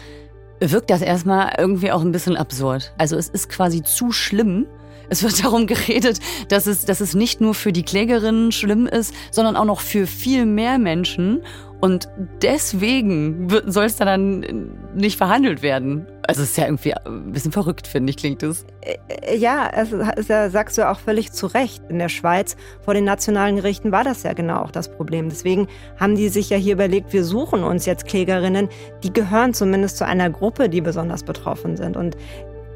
wirkt 0.59 0.89
das 0.89 1.01
erstmal 1.01 1.55
irgendwie 1.57 1.91
auch 1.91 2.01
ein 2.01 2.11
bisschen 2.11 2.37
absurd. 2.37 2.93
Also 2.97 3.15
es 3.17 3.29
ist 3.29 3.49
quasi 3.49 3.83
zu 3.83 4.11
schlimm. 4.11 4.65
Es 5.09 5.23
wird 5.23 5.43
darum 5.43 5.67
geredet, 5.67 6.19
dass 6.49 6.67
es, 6.67 6.85
dass 6.85 7.01
es 7.01 7.13
nicht 7.13 7.41
nur 7.41 7.53
für 7.53 7.71
die 7.71 7.83
Klägerinnen 7.83 8.51
schlimm 8.51 8.87
ist, 8.87 9.13
sondern 9.31 9.55
auch 9.55 9.65
noch 9.65 9.81
für 9.81 10.07
viel 10.07 10.45
mehr 10.45 10.77
Menschen. 10.77 11.41
Und 11.79 12.09
deswegen 12.41 13.47
soll 13.67 13.85
es 13.85 13.97
dann 13.97 14.71
nicht 14.95 15.17
verhandelt 15.17 15.61
werden. 15.61 16.07
Also 16.27 16.41
es 16.41 16.49
ist 16.49 16.57
ja 16.57 16.65
irgendwie 16.65 16.93
ein 16.93 17.31
bisschen 17.31 17.51
verrückt, 17.51 17.87
finde 17.87 18.09
ich, 18.09 18.17
klingt 18.17 18.41
das. 18.41 18.65
Äh, 18.81 19.37
ja, 19.37 19.67
also 19.67 19.99
da 20.27 20.49
sagst 20.49 20.77
du 20.77 20.89
auch 20.89 20.99
völlig 20.99 21.31
zu 21.31 21.45
Recht. 21.47 21.83
In 21.89 21.99
der 21.99 22.09
Schweiz 22.09 22.57
vor 22.83 22.93
den 22.93 23.05
nationalen 23.05 23.57
Gerichten 23.57 23.91
war 23.91 24.03
das 24.03 24.23
ja 24.23 24.33
genau 24.33 24.61
auch 24.61 24.71
das 24.71 24.91
Problem. 24.91 25.29
Deswegen 25.29 25.67
haben 25.99 26.15
die 26.15 26.29
sich 26.29 26.49
ja 26.49 26.57
hier 26.57 26.73
überlegt, 26.73 27.13
wir 27.13 27.23
suchen 27.23 27.63
uns 27.63 27.85
jetzt 27.85 28.07
Klägerinnen, 28.07 28.69
die 29.03 29.13
gehören 29.13 29.53
zumindest 29.53 29.97
zu 29.97 30.05
einer 30.05 30.29
Gruppe, 30.29 30.69
die 30.69 30.81
besonders 30.81 31.23
betroffen 31.23 31.77
sind. 31.77 31.95
Und 31.95 32.17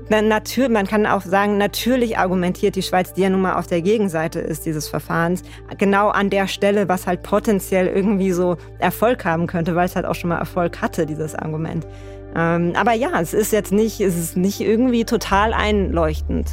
Natürlich, 0.10 0.70
man 0.70 0.88
kann 0.88 1.06
auch 1.06 1.22
sagen, 1.22 1.58
natürlich 1.58 2.18
argumentiert 2.18 2.76
die 2.76 2.82
Schweiz, 2.82 3.14
die 3.14 3.22
ja 3.22 3.30
nun 3.30 3.42
mal 3.42 3.54
auf 3.54 3.68
der 3.68 3.82
Gegenseite 3.82 4.40
ist 4.40 4.66
dieses 4.66 4.90
Verfahrens, 4.90 5.44
genau 5.78 6.10
an 6.10 6.30
der 6.30 6.48
Stelle, 6.48 6.90
was 6.90 7.08
halt 7.08 7.24
potenziell 7.24 7.88
irgendwie 7.88 8.32
so 8.32 8.58
Erfolg 8.80 9.24
haben 9.24 9.48
könnte, 9.48 9.76
weil 9.76 9.86
es 9.86 9.96
halt 9.96 10.06
auch 10.06 10.16
schon 10.16 10.30
mal 10.30 10.40
Erfolg 10.40 10.82
hatte, 10.82 11.06
dieses 11.06 11.34
Argument. 11.34 11.88
Ähm, 12.36 12.74
aber 12.76 12.94
ja, 12.94 13.20
es 13.22 13.34
ist 13.34 13.52
jetzt 13.52 13.72
nicht, 13.72 14.02
es 14.02 14.18
ist 14.18 14.36
nicht 14.36 14.60
irgendwie 14.60 15.06
total 15.06 15.54
einleuchtend. 15.54 16.50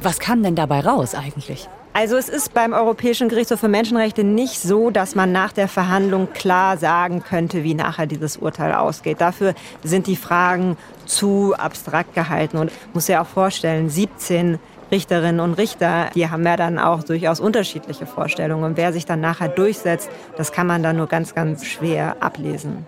Was 0.00 0.18
kam 0.18 0.42
denn 0.42 0.54
dabei 0.54 0.80
raus 0.80 1.14
eigentlich? 1.14 1.68
Also 1.96 2.16
es 2.16 2.28
ist 2.28 2.52
beim 2.52 2.72
Europäischen 2.72 3.28
Gerichtshof 3.28 3.60
für 3.60 3.68
Menschenrechte 3.68 4.24
nicht 4.24 4.60
so, 4.60 4.90
dass 4.90 5.14
man 5.14 5.30
nach 5.30 5.52
der 5.52 5.68
Verhandlung 5.68 6.26
klar 6.32 6.76
sagen 6.76 7.22
könnte, 7.22 7.62
wie 7.62 7.74
nachher 7.74 8.08
dieses 8.08 8.36
Urteil 8.36 8.74
ausgeht. 8.74 9.20
Dafür 9.20 9.54
sind 9.84 10.08
die 10.08 10.16
Fragen 10.16 10.76
zu 11.06 11.54
abstrakt 11.56 12.12
gehalten 12.12 12.56
und 12.56 12.72
muss 12.94 13.06
ja 13.06 13.22
auch 13.22 13.28
vorstellen, 13.28 13.90
17 13.90 14.58
Richterinnen 14.90 15.38
und 15.38 15.54
Richter, 15.54 16.10
die 16.16 16.28
haben 16.28 16.44
ja 16.44 16.56
dann 16.56 16.80
auch 16.80 17.04
durchaus 17.04 17.38
unterschiedliche 17.38 18.06
Vorstellungen. 18.06 18.64
Und 18.64 18.76
wer 18.76 18.92
sich 18.92 19.06
dann 19.06 19.20
nachher 19.20 19.48
durchsetzt, 19.48 20.10
das 20.36 20.50
kann 20.50 20.66
man 20.66 20.82
dann 20.82 20.96
nur 20.96 21.06
ganz, 21.06 21.32
ganz 21.32 21.64
schwer 21.64 22.16
ablesen. 22.18 22.86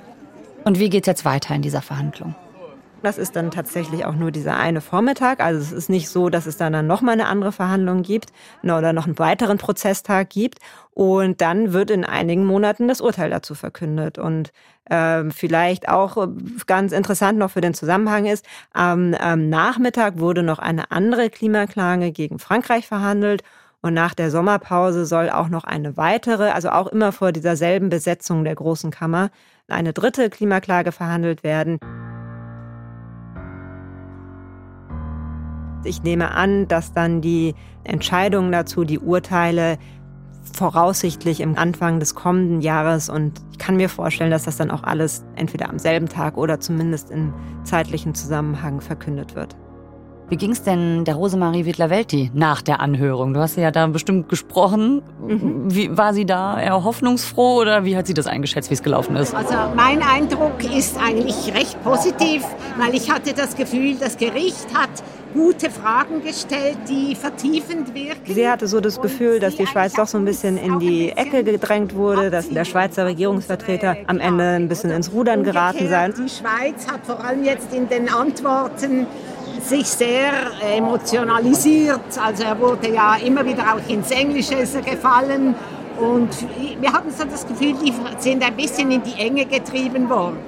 Und 0.64 0.80
wie 0.80 0.90
geht 0.90 1.04
es 1.04 1.06
jetzt 1.06 1.24
weiter 1.24 1.54
in 1.54 1.62
dieser 1.62 1.80
Verhandlung? 1.80 2.34
Das 3.02 3.18
ist 3.18 3.36
dann 3.36 3.50
tatsächlich 3.50 4.04
auch 4.04 4.14
nur 4.14 4.30
dieser 4.30 4.56
eine 4.56 4.80
Vormittag. 4.80 5.40
Also 5.40 5.60
es 5.60 5.72
ist 5.72 5.90
nicht 5.90 6.08
so, 6.08 6.28
dass 6.28 6.46
es 6.46 6.56
dann, 6.56 6.72
dann 6.72 6.86
nochmal 6.86 7.12
eine 7.12 7.26
andere 7.26 7.52
Verhandlung 7.52 8.02
gibt 8.02 8.32
oder 8.62 8.92
noch 8.92 9.06
einen 9.06 9.18
weiteren 9.18 9.58
Prozesstag 9.58 10.30
gibt. 10.30 10.58
Und 10.92 11.40
dann 11.40 11.72
wird 11.72 11.90
in 11.90 12.04
einigen 12.04 12.44
Monaten 12.46 12.88
das 12.88 13.00
Urteil 13.00 13.30
dazu 13.30 13.54
verkündet. 13.54 14.18
Und 14.18 14.50
äh, 14.86 15.24
vielleicht 15.30 15.88
auch 15.88 16.16
äh, 16.16 16.28
ganz 16.66 16.92
interessant 16.92 17.38
noch 17.38 17.50
für 17.50 17.60
den 17.60 17.74
Zusammenhang 17.74 18.26
ist, 18.26 18.46
am 18.72 19.14
ähm, 19.20 19.50
Nachmittag 19.50 20.18
wurde 20.18 20.42
noch 20.42 20.58
eine 20.58 20.90
andere 20.90 21.28
Klimaklage 21.28 22.12
gegen 22.12 22.38
Frankreich 22.38 22.86
verhandelt. 22.86 23.42
Und 23.82 23.94
nach 23.94 24.14
der 24.14 24.30
Sommerpause 24.30 25.06
soll 25.06 25.30
auch 25.30 25.48
noch 25.48 25.64
eine 25.64 25.96
weitere, 25.96 26.50
also 26.50 26.70
auch 26.70 26.88
immer 26.88 27.12
vor 27.12 27.30
dieser 27.30 27.56
selben 27.56 27.88
Besetzung 27.88 28.42
der 28.42 28.54
Großen 28.54 28.90
Kammer, 28.90 29.30
eine 29.68 29.92
dritte 29.92 30.30
Klimaklage 30.30 30.92
verhandelt 30.92 31.44
werden. 31.44 31.78
Ich 35.86 36.02
nehme 36.02 36.32
an, 36.32 36.68
dass 36.68 36.92
dann 36.92 37.20
die 37.20 37.54
Entscheidungen 37.84 38.52
dazu, 38.52 38.84
die 38.84 38.98
Urteile 38.98 39.78
voraussichtlich 40.52 41.40
im 41.40 41.56
Anfang 41.56 42.00
des 42.00 42.14
kommenden 42.14 42.60
Jahres 42.60 43.08
und 43.08 43.40
ich 43.52 43.58
kann 43.58 43.76
mir 43.76 43.88
vorstellen, 43.88 44.30
dass 44.30 44.44
das 44.44 44.56
dann 44.56 44.70
auch 44.70 44.84
alles 44.84 45.24
entweder 45.34 45.68
am 45.68 45.78
selben 45.78 46.08
Tag 46.08 46.36
oder 46.36 46.60
zumindest 46.60 47.10
im 47.10 47.34
zeitlichen 47.64 48.14
Zusammenhang 48.14 48.80
verkündet 48.80 49.34
wird. 49.34 49.56
Wie 50.28 50.36
ging 50.36 50.50
es 50.50 50.62
denn 50.64 51.04
der 51.04 51.14
Rosemarie 51.14 51.66
Wittler-Welti 51.66 52.32
nach 52.34 52.60
der 52.60 52.80
Anhörung? 52.80 53.32
Du 53.32 53.38
hast 53.38 53.56
ja 53.56 53.70
da 53.70 53.86
bestimmt 53.86 54.28
gesprochen. 54.28 55.02
Mhm. 55.24 55.72
Wie, 55.72 55.96
war 55.96 56.14
sie 56.14 56.26
da 56.26 56.60
eher 56.60 56.82
hoffnungsfroh 56.82 57.60
oder 57.60 57.84
wie 57.84 57.96
hat 57.96 58.08
sie 58.08 58.14
das 58.14 58.26
eingeschätzt, 58.26 58.68
wie 58.70 58.74
es 58.74 58.82
gelaufen 58.82 59.14
ist? 59.14 59.34
Also 59.36 59.54
mein 59.76 60.02
Eindruck 60.02 60.64
ist 60.64 60.98
eigentlich 60.98 61.54
recht 61.54 61.80
positiv, 61.84 62.42
weil 62.76 62.94
ich 62.96 63.08
hatte 63.08 63.34
das 63.34 63.54
Gefühl, 63.54 63.96
das 64.00 64.16
Gericht 64.16 64.66
hat 64.74 64.90
gute 65.32 65.70
Fragen 65.70 66.22
gestellt, 66.22 66.78
die 66.88 67.14
vertiefend 67.14 67.94
wirken. 67.94 68.34
Sie 68.34 68.48
hatte 68.48 68.66
so 68.66 68.80
das 68.80 69.00
Gefühl, 69.00 69.38
dass 69.38 69.54
die 69.54 69.66
Schweiz 69.66 69.92
doch 69.92 70.08
so 70.08 70.18
ein 70.18 70.24
bisschen 70.24 70.56
in 70.56 70.80
die 70.80 71.10
Ecke 71.10 71.44
gedrängt 71.44 71.94
wurde, 71.94 72.30
dass 72.30 72.48
der 72.48 72.64
Schweizer 72.64 73.04
Regierungsvertreter 73.04 73.96
am 74.06 74.18
Ende 74.18 74.44
ein 74.44 74.68
bisschen 74.68 74.90
ins 74.90 75.12
Rudern 75.12 75.44
geraten 75.44 75.88
sei. 75.88 76.08
Die 76.08 76.28
Schweiz 76.28 76.90
hat 76.90 77.06
vor 77.06 77.22
allem 77.22 77.44
jetzt 77.44 77.72
in 77.72 77.88
den 77.88 78.08
Antworten 78.08 79.06
sich 79.68 79.86
sehr 79.88 80.32
emotionalisiert. 80.76 82.18
Also 82.22 82.44
er 82.44 82.58
wurde 82.58 82.92
ja 82.92 83.16
immer 83.16 83.44
wieder 83.44 83.64
auch 83.74 83.90
ins 83.90 84.10
Englische 84.10 84.56
gefallen 84.84 85.54
Und 86.00 86.28
wir 86.80 86.92
hatten 86.92 87.10
so 87.10 87.24
das 87.24 87.46
Gefühl, 87.46 87.74
die 87.82 87.92
sind 88.18 88.44
ein 88.44 88.56
bisschen 88.56 88.90
in 88.90 89.02
die 89.02 89.18
Enge 89.18 89.46
getrieben 89.46 90.10
worden 90.10 90.38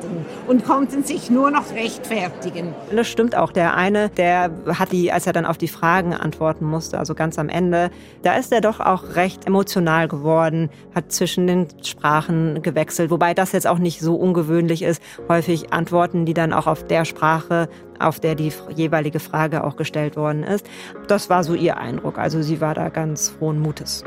und 0.46 0.64
konnten 0.64 1.04
sich 1.04 1.30
nur 1.30 1.50
noch 1.50 1.72
rechtfertigen. 1.72 2.74
Das 2.94 3.08
stimmt 3.08 3.34
auch. 3.34 3.52
Der 3.52 3.74
eine, 3.74 4.11
der 4.11 4.50
hat 4.66 4.92
die, 4.92 5.11
als 5.11 5.26
er 5.26 5.32
dann 5.32 5.46
auf 5.46 5.56
die 5.56 5.68
Fragen 5.68 6.12
antworten 6.14 6.66
musste, 6.66 6.98
also 6.98 7.14
ganz 7.14 7.38
am 7.38 7.48
Ende, 7.48 7.90
da 8.22 8.34
ist 8.34 8.52
er 8.52 8.61
doch 8.61 8.80
auch 8.80 9.16
recht 9.16 9.46
emotional 9.46 10.06
geworden, 10.08 10.68
hat 10.94 11.12
zwischen 11.12 11.46
den 11.46 11.66
Sprachen 11.82 12.62
gewechselt, 12.62 13.11
wobei 13.11 13.32
das 13.32 13.52
jetzt 13.52 13.66
auch 13.66 13.78
nicht 13.78 14.00
so 14.00 14.16
ungewöhnlich 14.16 14.82
ist. 14.82 15.02
Häufig 15.28 15.72
antworten 15.72 16.26
die 16.26 16.34
dann 16.34 16.52
auch 16.52 16.66
auf 16.66 16.87
der 16.87 17.04
Sprache, 17.04 17.68
auf 17.98 18.20
der 18.20 18.34
die 18.34 18.52
jeweilige 18.74 19.18
Frage 19.20 19.64
auch 19.64 19.76
gestellt 19.76 20.16
worden 20.16 20.42
ist. 20.42 20.66
Das 21.08 21.30
war 21.30 21.42
so 21.42 21.54
ihr 21.54 21.78
Eindruck. 21.78 22.18
Also 22.18 22.42
sie 22.42 22.61
war 22.61 22.74
da 22.74 22.90
ganz 22.90 23.30
frohen 23.30 23.61
Mutes. 23.61 24.04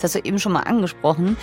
Das 0.00 0.14
hast 0.14 0.22
du 0.22 0.28
eben 0.28 0.38
schon 0.38 0.52
mal 0.52 0.62
angesprochen. 0.62 1.36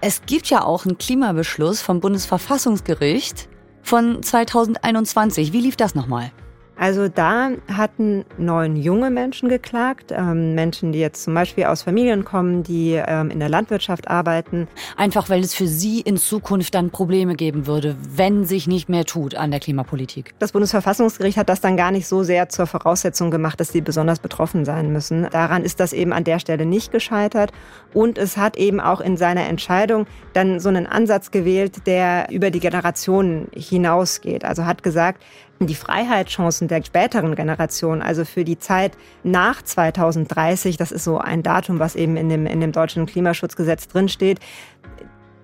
Es 0.00 0.22
gibt 0.26 0.48
ja 0.48 0.64
auch 0.64 0.86
einen 0.86 0.98
Klimabeschluss 0.98 1.82
vom 1.82 2.00
Bundesverfassungsgericht 2.00 3.48
von 3.82 4.22
2021. 4.22 5.52
Wie 5.52 5.60
lief 5.60 5.76
das 5.76 5.94
nochmal? 5.94 6.32
Also 6.80 7.08
da 7.08 7.50
hatten 7.70 8.24
neun 8.38 8.74
junge 8.74 9.10
Menschen 9.10 9.50
geklagt, 9.50 10.14
ähm, 10.16 10.54
Menschen, 10.54 10.92
die 10.92 10.98
jetzt 10.98 11.24
zum 11.24 11.34
Beispiel 11.34 11.64
aus 11.64 11.82
Familien 11.82 12.24
kommen, 12.24 12.62
die 12.62 12.92
ähm, 12.94 13.30
in 13.30 13.38
der 13.38 13.50
Landwirtschaft 13.50 14.08
arbeiten. 14.08 14.66
Einfach 14.96 15.28
weil 15.28 15.40
es 15.40 15.52
für 15.54 15.66
sie 15.66 16.00
in 16.00 16.16
Zukunft 16.16 16.74
dann 16.74 16.88
Probleme 16.88 17.34
geben 17.34 17.66
würde, 17.66 17.96
wenn 18.16 18.46
sich 18.46 18.66
nicht 18.66 18.88
mehr 18.88 19.04
tut 19.04 19.34
an 19.34 19.50
der 19.50 19.60
Klimapolitik. 19.60 20.32
Das 20.38 20.52
Bundesverfassungsgericht 20.52 21.36
hat 21.36 21.50
das 21.50 21.60
dann 21.60 21.76
gar 21.76 21.90
nicht 21.90 22.06
so 22.06 22.22
sehr 22.22 22.48
zur 22.48 22.66
Voraussetzung 22.66 23.30
gemacht, 23.30 23.60
dass 23.60 23.72
sie 23.72 23.82
besonders 23.82 24.18
betroffen 24.18 24.64
sein 24.64 24.90
müssen. 24.90 25.28
Daran 25.30 25.64
ist 25.64 25.80
das 25.80 25.92
eben 25.92 26.14
an 26.14 26.24
der 26.24 26.38
Stelle 26.38 26.64
nicht 26.64 26.92
gescheitert. 26.92 27.52
Und 27.92 28.16
es 28.16 28.38
hat 28.38 28.56
eben 28.56 28.80
auch 28.80 29.02
in 29.02 29.18
seiner 29.18 29.46
Entscheidung 29.46 30.06
dann 30.32 30.60
so 30.60 30.70
einen 30.70 30.86
Ansatz 30.86 31.30
gewählt, 31.30 31.86
der 31.86 32.28
über 32.30 32.50
die 32.50 32.60
Generationen 32.60 33.48
hinausgeht. 33.54 34.46
Also 34.46 34.64
hat 34.64 34.82
gesagt, 34.82 35.22
die 35.66 35.74
Freiheitschancen 35.74 36.68
der 36.68 36.82
späteren 36.82 37.34
Generation, 37.34 38.00
also 38.00 38.24
für 38.24 38.44
die 38.44 38.58
Zeit 38.58 38.92
nach 39.22 39.62
2030, 39.62 40.78
das 40.78 40.90
ist 40.90 41.04
so 41.04 41.18
ein 41.18 41.42
Datum, 41.42 41.78
was 41.78 41.96
eben 41.96 42.16
in 42.16 42.30
dem, 42.30 42.46
in 42.46 42.60
dem 42.60 42.72
deutschen 42.72 43.04
Klimaschutzgesetz 43.04 43.86
drinsteht, 43.88 44.40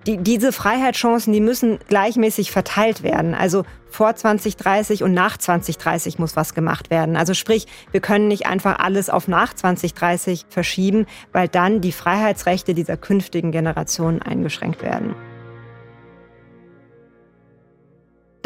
die, 0.07 0.17
diese 0.17 0.51
Freiheitschancen, 0.51 1.33
die 1.33 1.41
müssen 1.41 1.79
gleichmäßig 1.87 2.49
verteilt 2.49 3.03
werden. 3.03 3.35
Also 3.35 3.63
vor 3.89 4.15
2030 4.15 5.03
und 5.03 5.13
nach 5.13 5.37
2030 5.37 6.17
muss 6.17 6.35
was 6.35 6.53
gemacht 6.53 6.89
werden. 6.89 7.15
Also 7.15 7.33
sprich, 7.33 7.67
wir 7.91 7.99
können 7.99 8.27
nicht 8.27 8.47
einfach 8.47 8.79
alles 8.79 9.09
auf 9.09 9.27
nach 9.27 9.53
2030 9.53 10.45
verschieben, 10.49 11.05
weil 11.33 11.47
dann 11.47 11.81
die 11.81 11.91
Freiheitsrechte 11.91 12.73
dieser 12.73 12.97
künftigen 12.97 13.51
Generationen 13.51 14.21
eingeschränkt 14.21 14.81
werden. 14.81 15.13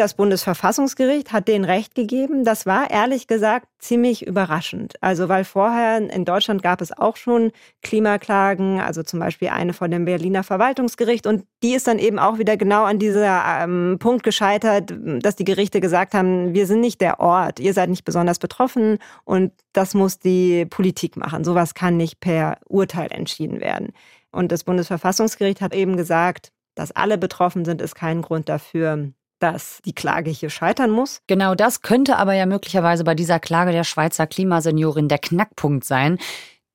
Das 0.02 0.16
Bundesverfassungsgericht 0.16 1.32
hat 1.32 1.48
denen 1.48 1.64
Recht 1.64 1.94
gegeben. 1.94 2.44
Das 2.44 2.66
war 2.66 2.90
ehrlich 2.90 3.28
gesagt 3.28 3.68
ziemlich 3.78 4.26
überraschend. 4.26 4.96
Also 5.00 5.30
weil 5.30 5.46
vorher 5.46 6.00
in 6.12 6.26
Deutschland 6.26 6.64
gab 6.64 6.82
es 6.82 6.92
auch 6.92 7.18
schon 7.18 7.52
Klimaklagen, 7.84 8.80
also 8.80 9.04
zum 9.04 9.20
Beispiel 9.20 9.50
eine 9.50 9.74
von 9.74 9.92
dem 9.92 10.06
Berliner 10.06 10.42
Verwaltungsgericht. 10.42 11.28
Und 11.28 11.46
die 11.62 11.76
ist 11.76 11.86
dann 11.86 12.00
eben 12.00 12.18
auch 12.18 12.40
wieder 12.40 12.58
genau 12.58 12.84
an 12.84 12.98
dieser 12.98 13.44
ähm, 13.62 13.98
Punkt 14.00 14.24
gescheitert, 14.24 14.92
dass 15.22 15.36
die 15.36 15.44
Gerichte 15.44 15.82
gesagt 15.82 16.16
haben, 16.16 16.56
wir 16.56 16.66
sind 16.66 16.80
nicht 16.80 17.00
der 17.00 17.20
Ort, 17.20 17.60
ihr 17.60 17.76
seid 17.76 17.92
nicht 17.92 18.04
besonders 18.04 18.40
betroffen 18.40 18.98
und 19.24 19.52
das 19.72 19.94
muss 19.94 20.18
die 20.18 20.66
Politik 20.66 21.16
machen. 21.16 21.44
Sowas 21.44 21.76
kann 21.76 21.96
nicht 21.96 22.20
per 22.20 22.58
Urteil 22.68 23.12
entschieden 23.12 23.62
werden. 23.62 23.94
Und 24.32 24.52
das 24.52 24.64
Bundesverfassungsgericht 24.64 25.62
hat 25.62 25.76
eben 25.76 25.96
gesagt, 25.96 26.52
dass 26.74 26.92
alle 26.92 27.20
betroffen 27.20 27.66
sind, 27.66 27.84
ist 27.84 27.94
kein 27.94 28.24
Grund 28.24 28.50
dafür, 28.50 29.12
dass 29.42 29.80
die 29.86 29.94
Klage 29.94 30.30
hier 30.30 30.50
scheitern 30.50 30.92
muss. 30.92 31.22
Genau 31.28 31.56
das 31.56 31.82
könnte 31.82 32.18
aber 32.18 32.34
ja 32.34 32.46
möglicherweise 32.46 33.04
bei 33.04 33.16
dieser 33.16 33.40
Klage 33.40 33.72
der 33.72 33.84
Schweizer 33.84 34.28
Klimaseniorin 34.28 35.08
der 35.08 35.20
Knackpunkt 35.20 35.84
sein. 35.84 36.18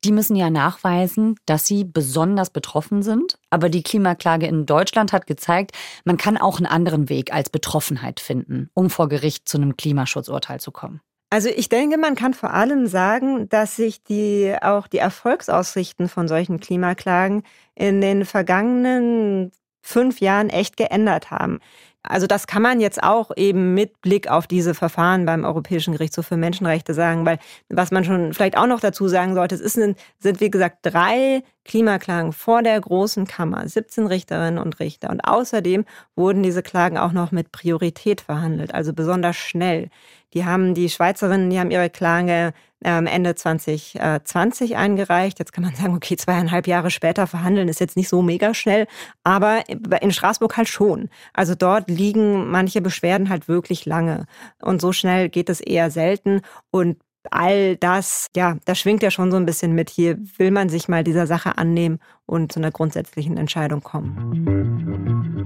Die 0.04 0.12
müssen 0.12 0.36
ja 0.36 0.50
nachweisen, 0.50 1.36
dass 1.46 1.66
sie 1.66 1.84
besonders 1.84 2.50
betroffen 2.50 3.02
sind. 3.02 3.38
Aber 3.50 3.68
die 3.68 3.82
Klimaklage 3.82 4.46
in 4.46 4.66
Deutschland 4.66 5.12
hat 5.12 5.26
gezeigt, 5.26 5.72
man 6.04 6.16
kann 6.16 6.36
auch 6.36 6.58
einen 6.58 6.66
anderen 6.66 7.08
Weg 7.08 7.32
als 7.32 7.50
Betroffenheit 7.50 8.20
finden, 8.20 8.68
um 8.74 8.90
vor 8.90 9.08
Gericht 9.08 9.48
zu 9.48 9.56
einem 9.56 9.76
Klimaschutzurteil 9.76 10.60
zu 10.60 10.70
kommen. 10.70 11.00
Also 11.30 11.48
ich 11.48 11.68
denke, 11.68 11.98
man 11.98 12.14
kann 12.14 12.34
vor 12.34 12.52
allem 12.52 12.86
sagen, 12.86 13.48
dass 13.48 13.76
sich 13.76 14.02
die 14.04 14.54
auch 14.60 14.86
die 14.86 14.98
Erfolgsaussichten 14.98 16.08
von 16.08 16.28
solchen 16.28 16.60
Klimaklagen 16.60 17.42
in 17.74 18.00
den 18.00 18.24
vergangenen 18.24 19.50
fünf 19.82 20.20
Jahren 20.20 20.50
echt 20.50 20.76
geändert 20.76 21.30
haben. 21.30 21.60
Also 22.08 22.26
das 22.26 22.46
kann 22.46 22.62
man 22.62 22.80
jetzt 22.80 23.02
auch 23.02 23.30
eben 23.36 23.74
mit 23.74 24.00
Blick 24.00 24.30
auf 24.30 24.46
diese 24.46 24.74
Verfahren 24.74 25.26
beim 25.26 25.44
Europäischen 25.44 25.92
Gerichtshof 25.92 26.26
für 26.26 26.36
Menschenrechte 26.36 26.94
sagen, 26.94 27.26
weil 27.26 27.38
was 27.68 27.90
man 27.90 28.04
schon 28.04 28.32
vielleicht 28.32 28.56
auch 28.56 28.66
noch 28.66 28.80
dazu 28.80 29.08
sagen 29.08 29.34
sollte, 29.34 29.54
es 29.54 29.60
ist, 29.60 29.74
sind, 29.74 30.40
wie 30.40 30.50
gesagt 30.50 30.78
drei 30.82 31.42
Klimaklagen 31.66 32.32
vor 32.32 32.62
der 32.62 32.80
großen 32.80 33.26
Kammer, 33.26 33.68
17 33.68 34.06
Richterinnen 34.06 34.58
und 34.58 34.80
Richter. 34.80 35.10
Und 35.10 35.20
außerdem 35.20 35.84
wurden 36.14 36.42
diese 36.42 36.62
Klagen 36.62 36.96
auch 36.96 37.12
noch 37.12 37.32
mit 37.32 37.52
Priorität 37.52 38.20
verhandelt, 38.22 38.74
also 38.74 38.92
besonders 38.92 39.36
schnell. 39.36 39.90
Die 40.34 40.44
haben 40.44 40.74
die 40.74 40.90
Schweizerinnen, 40.90 41.50
die 41.50 41.58
haben 41.58 41.70
ihre 41.70 41.88
Klage 41.88 42.52
ähm, 42.84 43.06
Ende 43.06 43.34
2020 43.34 44.76
eingereicht. 44.76 45.38
Jetzt 45.38 45.52
kann 45.52 45.64
man 45.64 45.74
sagen, 45.74 45.94
okay, 45.94 46.16
zweieinhalb 46.16 46.66
Jahre 46.66 46.90
später 46.90 47.26
verhandeln 47.26 47.68
ist 47.68 47.80
jetzt 47.80 47.96
nicht 47.96 48.08
so 48.08 48.22
mega 48.22 48.52
schnell, 48.52 48.86
aber 49.24 49.62
in 49.68 50.12
Straßburg 50.12 50.56
halt 50.56 50.68
schon. 50.68 51.08
Also 51.32 51.54
dort 51.54 51.88
liegen 51.88 52.50
manche 52.50 52.80
Beschwerden 52.82 53.28
halt 53.28 53.48
wirklich 53.48 53.86
lange. 53.86 54.26
Und 54.60 54.80
so 54.80 54.92
schnell 54.92 55.28
geht 55.28 55.48
es 55.48 55.60
eher 55.60 55.90
selten. 55.90 56.42
Und 56.70 56.98
all 57.30 57.76
das, 57.76 58.26
ja, 58.36 58.56
da 58.64 58.74
schwingt 58.74 59.02
ja 59.02 59.10
schon 59.10 59.30
so 59.30 59.36
ein 59.36 59.46
bisschen 59.46 59.74
mit. 59.74 59.90
Hier 59.90 60.18
will 60.38 60.50
man 60.50 60.68
sich 60.68 60.88
mal 60.88 61.04
dieser 61.04 61.26
Sache 61.26 61.58
annehmen 61.58 61.98
und 62.26 62.52
zu 62.52 62.60
einer 62.60 62.70
grundsätzlichen 62.70 63.36
Entscheidung 63.36 63.82
kommen. 63.82 65.36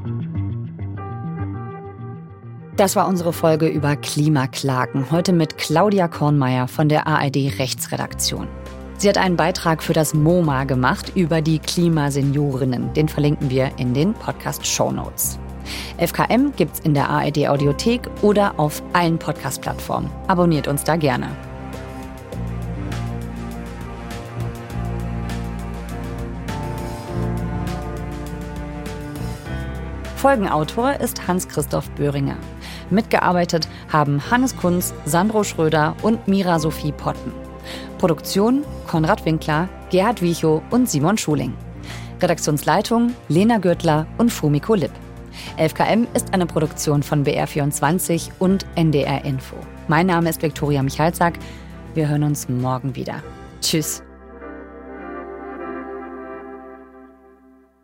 Das 2.76 2.96
war 2.96 3.06
unsere 3.08 3.32
Folge 3.34 3.68
über 3.68 3.94
Klimaklagen. 3.96 5.10
Heute 5.10 5.34
mit 5.34 5.58
Claudia 5.58 6.08
Kornmeier 6.08 6.66
von 6.66 6.88
der 6.88 7.06
ARD 7.06 7.58
Rechtsredaktion. 7.58 8.48
Sie 8.96 9.08
hat 9.08 9.18
einen 9.18 9.36
Beitrag 9.36 9.82
für 9.82 9.92
das 9.92 10.14
MoMA 10.14 10.64
gemacht 10.64 11.12
über 11.14 11.42
die 11.42 11.58
Klimaseniorinnen. 11.58 12.92
Den 12.94 13.08
verlinken 13.08 13.50
wir 13.50 13.70
in 13.76 13.92
den 13.92 14.14
Podcast 14.14 14.66
Show 14.66 14.92
Notes. 14.92 15.38
FKM 15.98 16.52
gibt's 16.56 16.80
in 16.80 16.94
der 16.94 17.08
ARD 17.08 17.48
Audiothek 17.48 18.02
oder 18.22 18.58
auf 18.58 18.82
allen 18.92 19.18
Podcast-Plattformen. 19.18 20.10
Abonniert 20.26 20.68
uns 20.68 20.84
da 20.84 20.96
gerne. 20.96 21.28
Folgenautor 30.20 31.00
ist 31.00 31.26
Hans-Christoph 31.26 31.88
Böhringer. 31.92 32.36
Mitgearbeitet 32.90 33.66
haben 33.90 34.20
Hannes 34.30 34.54
Kunz, 34.54 34.92
Sandro 35.06 35.44
Schröder 35.44 35.96
und 36.02 36.28
Mira 36.28 36.58
Sophie 36.58 36.92
Potten. 36.92 37.32
Produktion 37.96 38.62
Konrad 38.86 39.24
Winkler, 39.24 39.70
Gerhard 39.88 40.20
Wiechow 40.20 40.60
und 40.68 40.90
Simon 40.90 41.16
Schuling. 41.16 41.54
Redaktionsleitung 42.20 43.14
Lena 43.28 43.56
Gürtler 43.56 44.06
und 44.18 44.30
Fumiko 44.30 44.74
Lipp. 44.74 44.92
11KM 45.56 46.06
ist 46.12 46.34
eine 46.34 46.44
Produktion 46.44 47.02
von 47.02 47.24
BR24 47.24 48.28
und 48.38 48.66
NDR 48.74 49.24
Info. 49.24 49.56
Mein 49.88 50.04
Name 50.04 50.28
ist 50.28 50.42
Viktoria 50.42 50.82
Michalzack. 50.82 51.38
Wir 51.94 52.10
hören 52.10 52.24
uns 52.24 52.46
morgen 52.46 52.94
wieder. 52.94 53.22
Tschüss. 53.62 54.02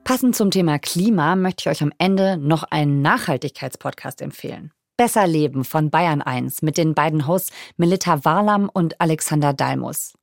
Passend 0.06 0.36
zum 0.36 0.52
Thema 0.52 0.78
Klima 0.78 1.34
möchte 1.34 1.62
ich 1.62 1.68
euch 1.68 1.82
am 1.82 1.92
Ende 1.98 2.36
noch 2.36 2.62
einen 2.62 3.02
Nachhaltigkeitspodcast 3.02 4.22
empfehlen. 4.22 4.70
Besser 4.96 5.26
Leben 5.26 5.64
von 5.64 5.90
Bayern 5.90 6.22
1 6.22 6.62
mit 6.62 6.78
den 6.78 6.94
beiden 6.94 7.26
Hosts 7.26 7.50
Melita 7.76 8.24
Warlam 8.24 8.70
und 8.72 9.00
Alexander 9.00 9.52
Dalmus. 9.52 10.14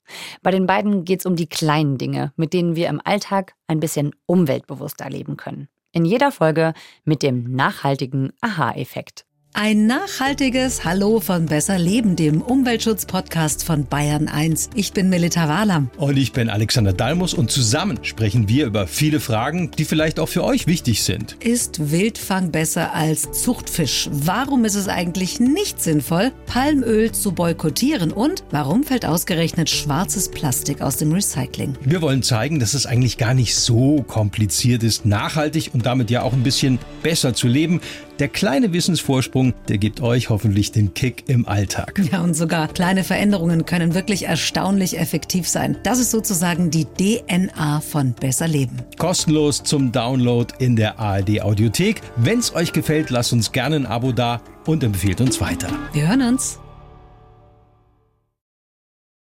Bei 0.41 0.51
den 0.51 0.67
beiden 0.67 1.03
geht 1.03 1.19
es 1.19 1.25
um 1.25 1.35
die 1.35 1.49
kleinen 1.49 1.97
Dinge, 1.97 2.31
mit 2.37 2.53
denen 2.53 2.77
wir 2.77 2.87
im 2.87 3.01
Alltag 3.03 3.55
ein 3.67 3.81
bisschen 3.81 4.15
umweltbewusster 4.25 5.09
leben 5.09 5.35
können. 5.35 5.67
In 5.91 6.05
jeder 6.05 6.31
Folge 6.31 6.73
mit 7.03 7.21
dem 7.21 7.53
nachhaltigen 7.53 8.31
Aha-Effekt. 8.39 9.25
Ein 9.55 9.85
nachhaltiges 9.85 10.83
Hallo 10.83 11.19
von 11.19 11.45
Besser 11.45 11.77
Leben, 11.77 12.15
dem 12.15 12.41
Umweltschutz-Podcast 12.41 13.63
von 13.63 13.85
Bayern 13.85 14.27
1. 14.27 14.71
Ich 14.73 14.93
bin 14.93 15.09
Melita 15.09 15.47
Wahlam. 15.47 15.91
Und 15.97 16.17
ich 16.17 16.33
bin 16.33 16.49
Alexander 16.49 16.91
Dalmus 16.91 17.35
und 17.35 17.51
zusammen 17.51 17.99
sprechen 18.01 18.49
wir 18.49 18.65
über 18.65 18.87
viele 18.87 19.19
Fragen, 19.19 19.69
die 19.69 19.85
vielleicht 19.85 20.19
auch 20.19 20.27
für 20.27 20.43
euch 20.43 20.65
wichtig 20.65 21.03
sind. 21.03 21.37
Ist 21.39 21.91
Wildfang 21.91 22.49
besser 22.49 22.95
als 22.95 23.31
Zuchtfisch? 23.31 24.09
Warum 24.11 24.65
ist 24.65 24.73
es 24.73 24.87
eigentlich 24.87 25.39
nicht 25.39 25.79
sinnvoll, 25.79 26.31
Palmöl 26.47 27.11
zu 27.11 27.33
boykottieren? 27.33 28.11
Und 28.11 28.43
warum 28.49 28.83
fällt 28.83 29.05
ausgerechnet 29.05 29.69
schwarzes 29.69 30.31
Plastik 30.31 30.81
aus 30.81 30.97
dem 30.97 31.11
Recycling? 31.11 31.75
Wir 31.81 32.01
wollen 32.01 32.23
zeigen, 32.23 32.59
dass 32.59 32.73
es 32.73 32.87
eigentlich 32.87 33.19
gar 33.19 33.35
nicht 33.35 33.55
so 33.55 34.01
kompliziert 34.01 34.81
ist, 34.81 35.05
nachhaltig 35.05 35.69
und 35.75 35.85
damit 35.85 36.09
ja 36.09 36.23
auch 36.23 36.33
ein 36.33 36.41
bisschen 36.41 36.79
besser 37.03 37.35
zu 37.35 37.47
leben. 37.47 37.81
Der 38.19 38.28
kleine 38.28 38.73
Wissensvorsprung, 38.73 39.54
der 39.67 39.80
gibt 39.80 40.02
euch 40.02 40.30
hoffentlich 40.30 40.71
den 40.71 40.93
Kick 40.93 41.23
im 41.28 41.47
Alltag. 41.47 41.99
Ja, 42.12 42.21
und 42.21 42.36
sogar 42.36 42.67
kleine 42.67 43.04
Veränderungen 43.04 43.65
können 43.65 43.95
wirklich 43.95 44.26
erstaunlich 44.26 44.99
effektiv 44.99 45.47
sein. 45.47 45.78
Das 45.84 45.99
ist 45.99 46.12
sozusagen 46.12 46.69
die 46.69 46.86
DNA 46.86 47.82
von 47.82 48.13
Besser 48.13 48.47
Leben. 48.47 48.78
Kostenlos 48.97 49.63
zum 49.63 49.91
Download 49.91 50.54
in 50.60 50.76
der 50.76 50.99
ARD 50.99 51.41
Audiothek. 51.41 52.02
Wenn 52.17 52.39
es 52.39 52.54
euch 52.54 52.71
gefällt, 52.71 53.10
lasst 53.10 53.34
uns 53.34 53.52
gerne 53.52 53.78
ein 53.78 53.86
Abo 53.86 54.12
da 54.12 54.41
und 54.65 54.84
empfehlt 54.84 55.19
uns 55.19 55.41
weiter. 55.41 55.69
Wir 55.93 56.08
hören 56.08 56.21
uns. 56.21 56.60